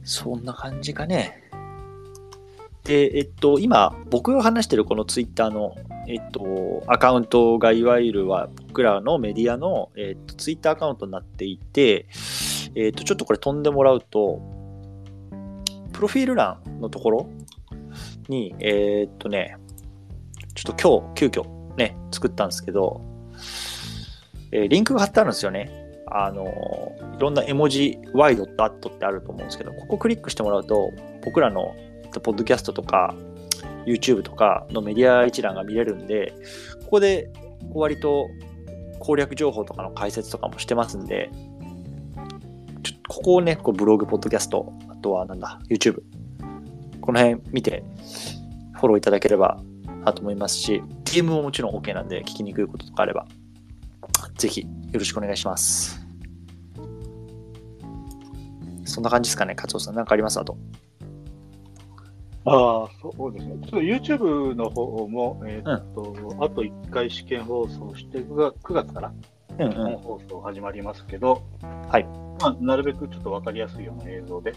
[0.04, 1.50] そんな感じかね。
[2.84, 5.76] で、えっと、今、僕が話してるこのツイッターの、
[6.08, 12.08] えっと、アカウントがいわゆるは僕らのメディアの、えっと、ツイッターアカウントになっていて、
[12.76, 14.42] えっと、ちょっとこれ飛んでもらうと、
[15.94, 17.30] プロフィール欄のところ
[18.28, 19.58] に、えっとね、
[20.56, 23.02] ちょっと今日、急遽ね、作ったんですけど、
[24.52, 25.72] えーリンクが貼ってあるんですよね。
[26.14, 26.44] あの
[27.18, 30.92] いろんな絵文字、ワイドとアットってあると思うんですけど、ここクリックしてもらうと、
[31.24, 31.74] 僕らの
[32.22, 33.16] ポッドキャストとか、
[33.86, 36.34] YouTube とかのメディア一覧が見れるんで、
[36.84, 37.32] ここで
[37.74, 38.28] 割と
[39.00, 41.30] 攻略情報とかの解説とかもしてますんで、
[42.84, 46.02] ちょここをね、こうブログ、ポッドキャスト、あとはなんだ、YouTube、
[47.00, 47.84] この辺見て、
[48.74, 49.62] フォローいただければ
[50.04, 53.28] なと思いますし、DM ももちろん OK なんで、聞きにくいこととかあれば、
[54.38, 56.00] ぜひよろしくお願いします。
[58.86, 59.96] そんな感じですかね、勝尾さん。
[59.96, 60.40] なんかあります？
[60.40, 60.58] あと。
[62.44, 63.56] ああ、そうですね。
[63.62, 69.14] ちょっと YouTube の方も、えーっと、あと1回試験放送して9月、9月から
[69.60, 71.44] うん本放送始まりますけど、
[71.90, 72.04] はい
[72.42, 74.54] まあ、なるべくちょっと分かりやすいような映像で、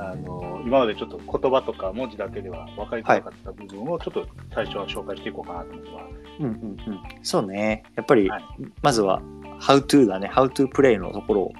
[0.00, 6.04] あの今までちょっと言葉とか文字だけでは分かりづらかった部分をちょっと最初は紹介していこうかなと思ってます。
[6.40, 7.00] うんうんうん。
[7.22, 7.82] そうね。
[7.96, 8.44] やっぱり、はい
[8.82, 9.20] まずは、
[9.60, 10.30] How to だね。
[10.32, 11.52] How to play のところを、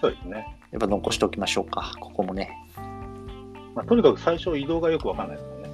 [0.00, 0.58] そうですね。
[0.70, 1.92] やっぱ残しておきましょうか。
[1.98, 2.50] ここもね。
[3.74, 5.70] まあ、とにかく最初移動がよく分かんないですよね。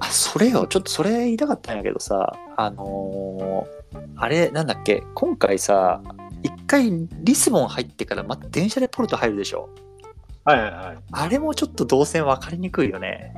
[0.00, 0.66] あ、それよ。
[0.66, 3.82] ちょっとそれ言いたかったんやけどさ、あのー
[4.16, 6.00] あれ、なんだっけ、今回さ、
[6.42, 9.68] 一回リスボン入ってからまた電車でポルト入るでしょ。
[10.44, 10.98] はいはいはい。
[11.12, 13.34] あれもちょっと動線分かりにくいよね。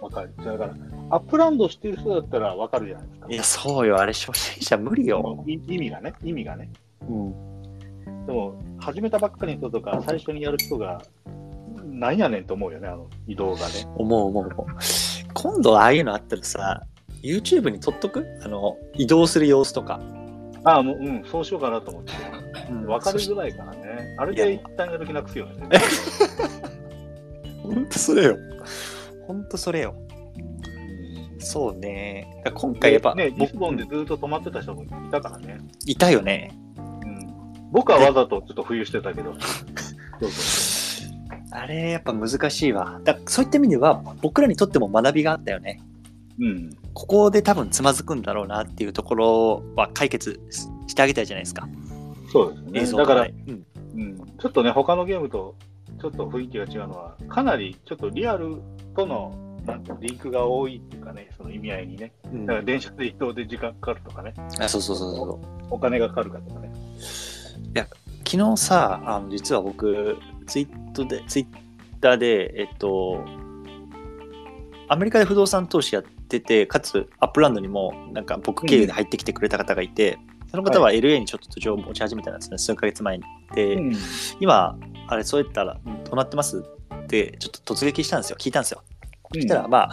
[0.00, 0.34] 分かる。
[0.36, 0.74] だから、
[1.10, 3.26] アップランドしてる人だったら分かるじゃないですか。
[3.30, 3.98] いや、そうよ。
[3.98, 5.44] あれ初心者無理よ。
[5.46, 6.70] い意味がね、意味がね。
[7.08, 8.26] うん。
[8.26, 11.00] でも、始めたばっかりの人とか、最初にやる人が、
[11.84, 13.86] なんやねんと思うよね、あの移動がね。
[13.96, 14.66] 思う思う思う。
[15.34, 16.82] 今度ああいうのあったらさ、
[17.22, 18.26] YouTube に撮っとく？
[18.44, 20.00] あの、移動する様子とか。
[20.64, 22.12] ああ、もう、うん、そうしようかなと思って。
[22.70, 23.81] うん分かりづらいからね。
[24.16, 25.78] あれで一旦やる気なくすよね。
[27.62, 28.38] ほんとそれよ。
[29.26, 29.94] ほんとそれよ。
[31.38, 32.42] そうね。
[32.54, 35.58] 今回やっぱ、ね、リ僕スボンでずっと止まってた人もいたからね。
[35.86, 36.52] いたよね。
[36.76, 39.34] うん、僕はわざとちょっと冬してたけど。
[40.20, 40.72] そうそう
[41.54, 43.00] あれ、やっぱ難しいわ。
[43.04, 45.82] だそういった意味では、僕らにとっても学びがあったよね。
[46.40, 46.70] うん。
[46.94, 51.68] ここで多分つまずくんだろうなっていうところは解決ししてあげたいじゃないですか。
[52.32, 52.98] そうです映ね。
[52.98, 53.66] だからうん、
[54.42, 55.54] ちょっとね、他のゲームと
[56.00, 58.60] ちょっと雰囲気が違うのは、かなりちょっとリアル
[58.96, 59.32] との
[60.00, 62.12] リンクが多いっていうかね、その意味合いにね。
[62.24, 65.64] うんだから電車で移動で時間かかるとかね、あそうそうそうそう。
[65.70, 66.72] お金がかかるかとかね。
[68.32, 70.16] 昨日さ、あの実は僕、
[70.46, 71.46] ツイートで、ツイッ
[72.00, 73.22] ターで、えっと、
[74.88, 80.18] アメリカで不動産投資やってて、かつ Upland にもなんか僕経由で入ってきてくれた方がいて、
[80.52, 83.24] その方は LA にちょっと土地を持ち始めたんですね、数ヶ月前に。
[83.54, 83.92] で、うん。
[84.38, 84.78] 今、
[85.08, 86.62] あれ、そういったら、うんどうなってます？
[86.94, 88.82] って、ちょっと突撃したんですよ、聞いたんですよ。
[89.34, 89.92] そしたら、まあ、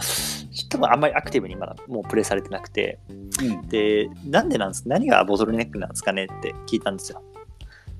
[0.68, 2.98] 多分あんまりアクティブにまだもうプレイされてなくて、
[3.40, 3.68] うん。
[3.68, 7.22] で、なんでなんです何がボトルネックなんですかねって聞いたんですよ。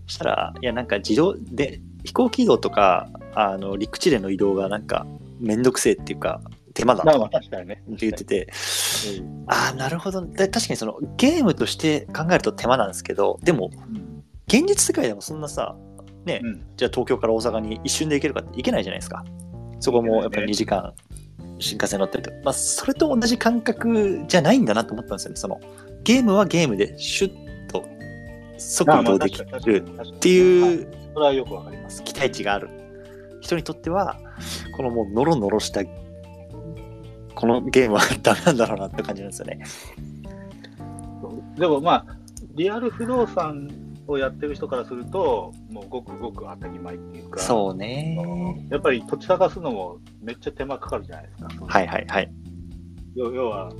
[0.06, 5.06] そしたら、いや、なんか自動で、飛行機移動とか、あの、陸地での移動がなんか、
[5.40, 6.42] めんどくせえっていうか、
[6.80, 7.82] 手間だまあまとあ確かにね。
[7.88, 8.48] 言ってて、
[9.18, 10.24] うんああ、なるほど。
[10.26, 14.10] で確かにその、ゲームとして考えると手間なんですけど、でも、うん
[14.52, 15.76] 現実世界でもそんなさ、
[16.24, 19.24] ね、うんじゃあ東京から大阪に一瞬で行けるかって行けないじゃないですか。
[19.78, 20.92] そこもやっぱり2時間
[21.60, 25.36] 新幹線乗ったりとか、まあ、それと同じ感覚じゃないんだなと思ったんですよね。
[25.36, 25.60] その
[26.02, 27.84] ゲームはゲームでシュッと
[28.58, 32.02] 即移動できるっていうそれはよくわかります。
[32.02, 32.68] 期待値がある
[33.40, 34.18] 人にとっては、
[34.76, 35.82] このもうノロノロした
[37.34, 39.64] このゲームはダメなんだろうなって感じなんですよね。
[41.56, 42.16] でもまあ、
[42.54, 43.68] リアル不動産
[44.06, 48.18] をやってる人からすると、もうごくごく当たり前っていうか、そうね。
[48.70, 51.66] やっぱり土地探すのもめっちゃ手間かかるじゃないですか。
[51.66, 52.32] はいはいはい。
[53.14, 53.70] 要は、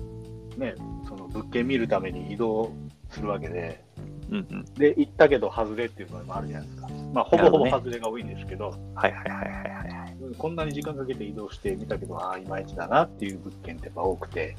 [0.57, 0.75] ね、
[1.09, 2.71] その物件見るために移動
[3.09, 3.83] するわけで、
[4.31, 4.65] うんうん。
[4.75, 6.89] で、行ったけど外れっていうのもあるじゃないですか。
[7.13, 10.10] まあ、ほぼほぼ外れが多いんですけど、はいはいはいはいはい。
[10.39, 14.57] こんなに時間かけて移動してみたけど、ああ、いまいちだなっていう物件ってやっぱ多くて、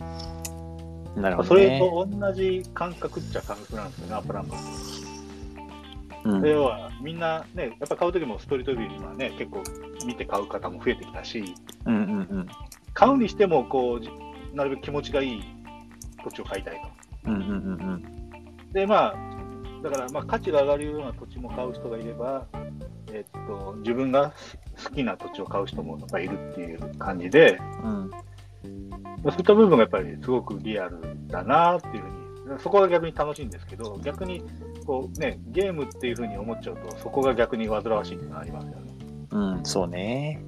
[1.16, 1.80] なるほそれどね。
[1.80, 4.66] と同じ感覚っちゃ感覚なんですよね、 Upland って。
[6.24, 9.64] うんで要はみんなね、やっぱ買うときもストリートビュー今ね、結構
[10.05, 11.55] 見て買う方も増えてきたし、
[11.86, 12.47] うんうんうん。
[12.93, 14.09] 買うにしてもこうじ
[14.53, 15.43] なるべく気持ちがいい
[16.24, 16.82] 土地を買いたい
[17.24, 17.32] と。
[17.32, 18.72] うんうんうんうん。
[18.72, 19.16] で、まあ、
[19.84, 22.45] だからまあ価値が上がるような土地も買う人がいれば、
[23.11, 24.34] えっと、自分が
[24.84, 28.11] 好きな土地を買う人もいるっていう感じで、うん
[29.23, 34.43] そういった部分がやっぱりすごくリアルだなっていうふうに、そこが逆に楽しいんですけど、逆に
[34.86, 38.95] こう、ね、ゲームっていうふうに思っちゃうと、そこが逆に煩わしいっていうのがありますよね。
[39.32, 40.43] うん、そうね。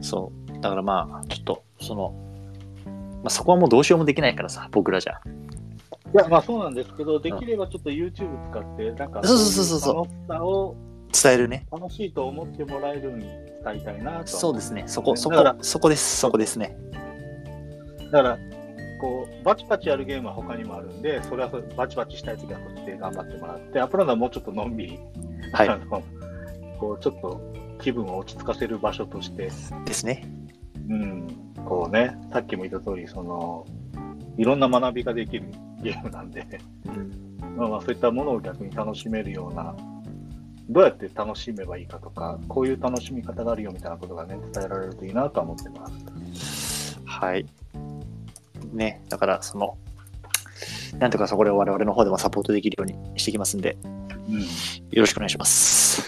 [0.00, 0.60] そう。
[0.60, 2.14] だからまあ、ちょっと、その、
[3.22, 5.20] まあ、そこはもうどうしようもできないからさ、僕らじゃ。
[6.14, 10.76] いや、まあそうなんですけど、できればちょっと YouTube 使って、なんか、そうそうそうそう楽しさを
[11.12, 11.66] 伝えるね。
[11.72, 14.84] 楽しいと思ってもらえるように伝えたいなとはそうですね。
[14.86, 16.18] そこ、そだからこ、そこです。
[16.18, 16.76] そこですね。
[18.12, 18.38] だから、
[19.00, 24.98] こう、バチバチやるゲームは他にもあるんで、それはそれバチバチしたいときはこっちで頑張ってもらって、 Upland はもうちょっとのんびり、
[25.52, 26.02] はいあの
[26.78, 27.40] こう、ちょっと
[27.80, 29.50] 気分を落ち着かせる場所として、
[29.84, 30.24] ですね。
[30.88, 31.26] うん、
[31.64, 33.66] こうね、さっきも言った通り、その、
[34.36, 35.44] いろんな学びができる
[35.84, 36.46] ゲームなんで、
[36.86, 37.56] うん。
[37.56, 39.76] まあまあそういったものを逆に楽しめるような
[40.70, 45.86] どうやって楽しめばいいかとか、こういう楽しみ方があるよみたいなことがね、伝えられるといいなとは思ってま
[46.34, 46.98] す。
[47.04, 47.46] はい。
[48.72, 49.76] ね、だからその、
[50.98, 54.40] なんとかそこで我々の方でもサポートできるようにしていきますんで、うん。
[54.40, 54.46] よ
[54.96, 56.02] ろしくお願いします。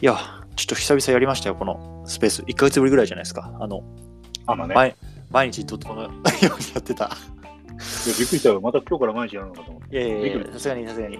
[0.00, 0.16] いや、
[0.56, 2.42] ちょっと久々やりましたよ、このスペース。
[2.42, 3.52] 1ヶ月ぶりぐらいじゃないですか。
[3.60, 3.82] あの、
[4.46, 4.96] あのね、毎
[5.30, 7.10] 毎日とこのようにやってた。
[8.06, 8.60] いやびっくりしたよ。
[8.60, 9.96] また今日から毎日やるのかと思って。
[9.96, 11.18] いやいやいや、さすがにさすがに。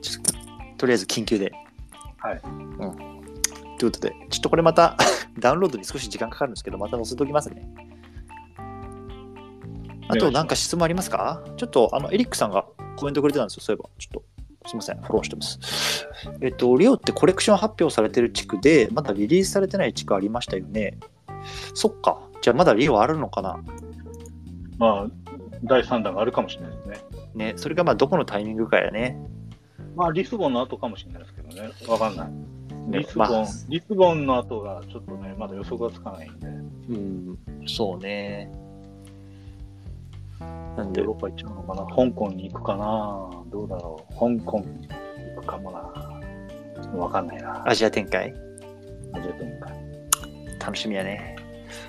[0.00, 0.32] ちょっと
[0.78, 1.52] とりあえず緊急で。
[2.18, 2.40] はい。
[2.44, 2.48] う
[2.86, 2.96] ん。
[3.78, 4.96] ということで、ちょっとこれまた
[5.38, 7.68] ダウンロードに少し時間かかるんですけど、また載せておきますね。
[10.08, 11.42] あと、なんか質問ありますか？
[11.56, 12.66] ちょっと、あの、エリックさんが
[12.96, 13.88] コメントくれてたんですよ、そういえば。
[13.98, 14.22] ちょっ
[14.62, 16.06] と、すみません、フォローしてます。
[16.40, 20.98] えっと、リオってコレクション発表されてる地区で、まだリリースされてない地区ありましたよね。
[21.74, 22.20] そっか。
[22.42, 23.58] じゃあ、まだリオあるのかな？
[24.78, 25.21] まあ、
[25.64, 26.98] 第3弾があるかもしれないですね。
[27.34, 29.18] ね、それがまあ、どこのタイミングかやね。
[29.94, 31.70] まあ、リスボンの後かもしれないですけどね。
[31.88, 32.30] わかんない。
[32.90, 38.50] ねリスボン、まあリスボンの後がちょっとね、まだ予測がつかないんで、うん、そうね。
[40.76, 44.88] なんでヨーロッパ行っちゃうのかな香港に行くかなどうだろう香港に
[45.36, 45.78] 行くかもな
[46.98, 47.62] わかんないな。
[47.68, 48.34] アジア展開？
[49.12, 49.72] アジア展開。
[50.58, 51.36] 楽しみやね。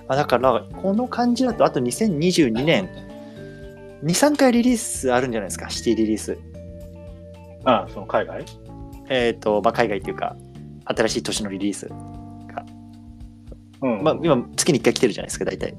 [0.08, 2.90] まあ、だから、この感じだと、あと2022年、
[4.04, 6.38] 2、3回リリースあるんじゃないですか、シティリリース。
[7.64, 8.44] ああ、その海外？
[9.10, 10.36] えっ、と、まあ、海外っていうか、
[10.86, 11.90] 新しい年のリリース。
[13.82, 14.04] うん。
[14.04, 15.74] まあ、今、月に1回来てるじゃないですか、大体。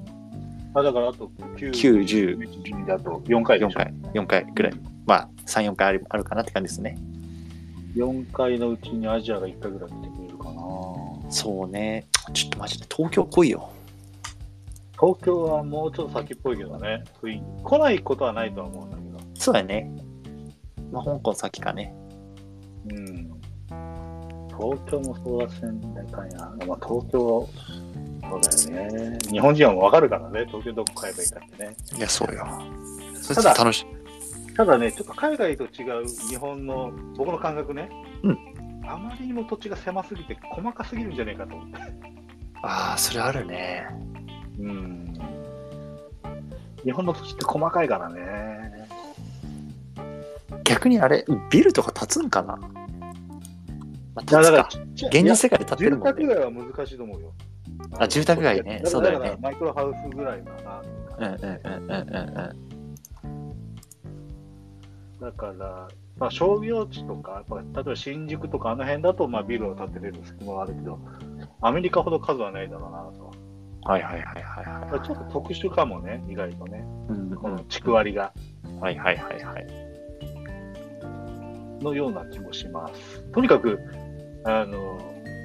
[0.77, 3.79] あだからあと9、9 10 12だと4回で4しょ？
[3.79, 4.73] 回、4回ぐらい。
[5.07, 6.99] まあ、3、4回あるあるかなって感じですね。
[7.95, 10.61] 4回のうちにアジアが1回ぐらい来てくれるかな
[11.31, 12.07] そうね。
[12.33, 13.71] ちょっとマジで東京来いよ。
[15.05, 17.05] 東京はもうちょっと先っぽいけどね。
[17.63, 19.19] 来ないことはないとは思うんだけど。
[19.35, 19.91] そうやね。
[20.91, 21.95] まあ、香港先かね。
[22.91, 23.31] うん。
[24.49, 26.47] 東京もそうだし、大体な。
[26.67, 29.19] まあ、東京、そうだよね。
[29.31, 30.47] 日本人はもうわかるからね。
[30.47, 31.77] 東京どこ買えばいいかってね。
[31.99, 32.47] いや、そうよ。
[33.21, 34.55] そただ楽しい。
[34.55, 37.91] ただね、ちょっと海外と違う日本の、僕の感覚ね。
[38.23, 38.39] うん。
[38.87, 41.77] あまりにも土地が狭すぎて細かすぎるんじゃないかと思って。
[42.63, 43.87] ああ、それあるね。
[44.59, 45.15] うん。
[46.85, 48.89] 日本の土地って細かいからね。
[50.65, 52.71] 逆にあれ、ビルとか建つんかな、ま
[54.17, 55.09] あ、だから建つか。
[55.09, 56.13] 現実世界で建って住るもんね。
[56.13, 57.33] 宅街は難しいと思うよ。
[57.99, 60.83] あ住宅街ねそうだよねマイクロハウスぐらいかな。
[61.19, 62.75] うんうんうんうんうん
[65.21, 65.89] だから、
[66.19, 70.99] まあ、商業地とか、やっぱ例えば新宿とかあの辺だと、まあ、ビルを建てれる隙間はあるけど、
[71.63, 73.24] アメリカほど数はないだろうなと。
[73.85, 73.91] うん。
[73.91, 76.85] はいはいはいはいまあはちょっと特殊かもね、意外とね。
[77.09, 77.13] い。
[77.13, 78.33] うんこの地区割りが。
[78.81, 79.67] はいはいはいはい。
[81.83, 83.23] のような気もします。
[83.33, 83.79] とにかく、
[84.45, 84.99] あの、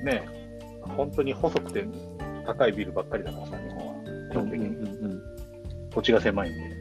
[0.04, 0.28] ね、
[0.96, 1.86] 本当に細くて
[2.46, 3.94] 高いビルばっかりだからさ、日本は。
[4.32, 4.68] 基本的に。
[4.68, 5.40] うん
[5.92, 6.80] 土地が狭いんで。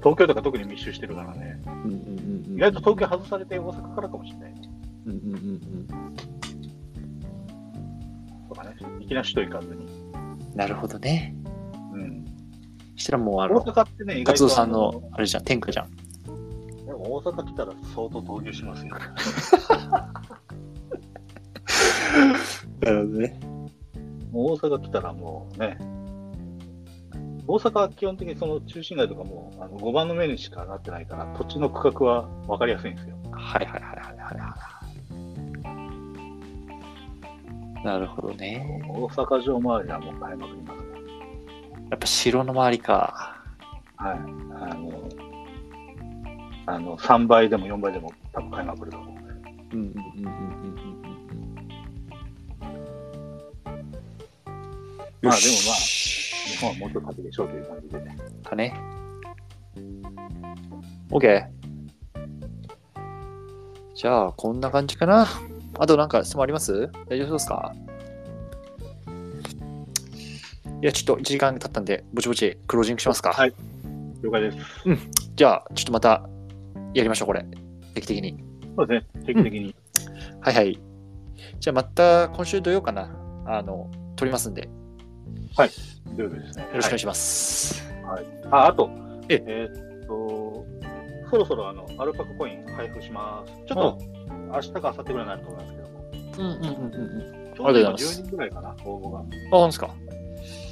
[0.00, 1.60] 東京とか特に密集してるからね。
[2.54, 4.60] 意外と東京外されて大阪からかもしれないね。
[5.06, 6.51] うんうんうん
[8.54, 8.76] とかね。
[9.00, 9.86] いきなり首都行かずに。
[9.86, 10.12] うん
[10.54, 11.34] なるほどね。
[11.92, 12.24] うん。
[12.96, 15.90] したらもうあ大の、阪ってね、意外とさんあのあれじゃん、天下じゃん。
[16.84, 18.94] でも大阪来たら相当投入しますよ。
[22.80, 23.40] なるほどね。
[24.30, 25.78] もう大阪来たらもうね、
[27.46, 33.16] 大阪は基本的にその中心街とかもあの5番の目にしかなってないから、土地の区画は分かりやすいんですよ。
[33.30, 34.01] はいはいはい
[37.84, 38.82] なるほどね。
[38.88, 40.88] 大阪城周りはもう買いまくりますね。
[41.90, 43.36] やっぱ城の周りか。
[43.96, 44.16] はい。
[44.16, 45.08] あの、
[46.66, 49.12] あの3倍でも4倍でも多分買いまくると思う。
[49.12, 49.24] うんうん
[49.74, 51.02] うんうんうんうん
[55.22, 55.36] まあでもまあ
[55.76, 56.12] し
[56.52, 58.16] 日本はもっと先でしょうという感じでね。
[58.44, 58.74] かね。
[61.10, 61.46] OK。
[63.94, 65.26] じゃあ、こんな感じかな。
[65.78, 66.90] あとなんか質問あります？
[67.08, 67.74] 大丈夫ですか？
[70.82, 73.32] いや、ちょっと1時間経ったんで、ぼちぼちクロージングしますか。
[73.32, 73.54] はい
[74.22, 74.58] 了解です。
[75.34, 76.28] じゃあ、ちょっとまた
[76.94, 77.44] やりましょう、これ。
[77.94, 78.42] 定期的に。
[78.76, 79.24] そうですね。
[79.26, 79.74] 定期的に。
[80.40, 80.78] はいはい。
[81.58, 83.10] じゃあ、また今週土曜かな。
[83.46, 84.68] あの、撮りますんで、よ
[86.16, 86.68] 土曜日ですね。
[86.72, 87.82] ろしくお願いします。
[88.50, 88.90] あ、あと、
[89.28, 90.41] ええーっと、
[91.32, 93.52] そろそろあの、アルパカコイン配布します。
[93.66, 93.98] ちょっと、
[94.52, 96.04] 明日か明後日ぐらいになると思いますけども。
[96.12, 97.02] うんうんうんうん
[97.48, 97.54] うん。
[97.56, 99.18] ちょうど今ありがとうございます10人ぐらいかな、応募が。
[99.18, 99.94] あ、本当ですか？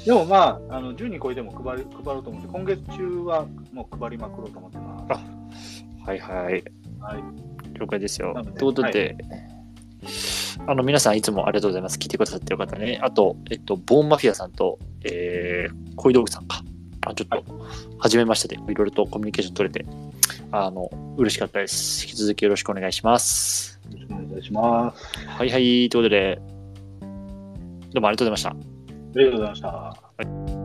[0.04, 5.84] でもまあ、あの10人超えても配り配ろうと思って、今月中はもう配りまくろうと思ってます。
[6.06, 6.64] はいはい。
[7.00, 7.22] はい。
[7.74, 8.34] 了了解ですよ。
[8.34, 9.16] ということで、
[10.66, 11.98] あの、皆さんいつもありがとうございます。
[11.98, 12.98] 聞いてくださってる方ね。
[13.02, 16.62] あと、えっと、ボーンマフィアさんと、えー、恋道具さんか。
[17.06, 17.44] あちょっと、
[17.98, 19.86] 初めましてで、いろいろとコミュニケーション取れて、
[20.52, 22.04] あの、嬉しかったです。
[22.04, 23.80] 引き続きよろしくお願いします。
[23.90, 25.18] よろしくお願いします。
[25.28, 26.40] はいはい、ということで、
[27.92, 28.50] どうもありがとうございました。
[28.50, 28.54] あ
[29.16, 30.59] りがとうございました。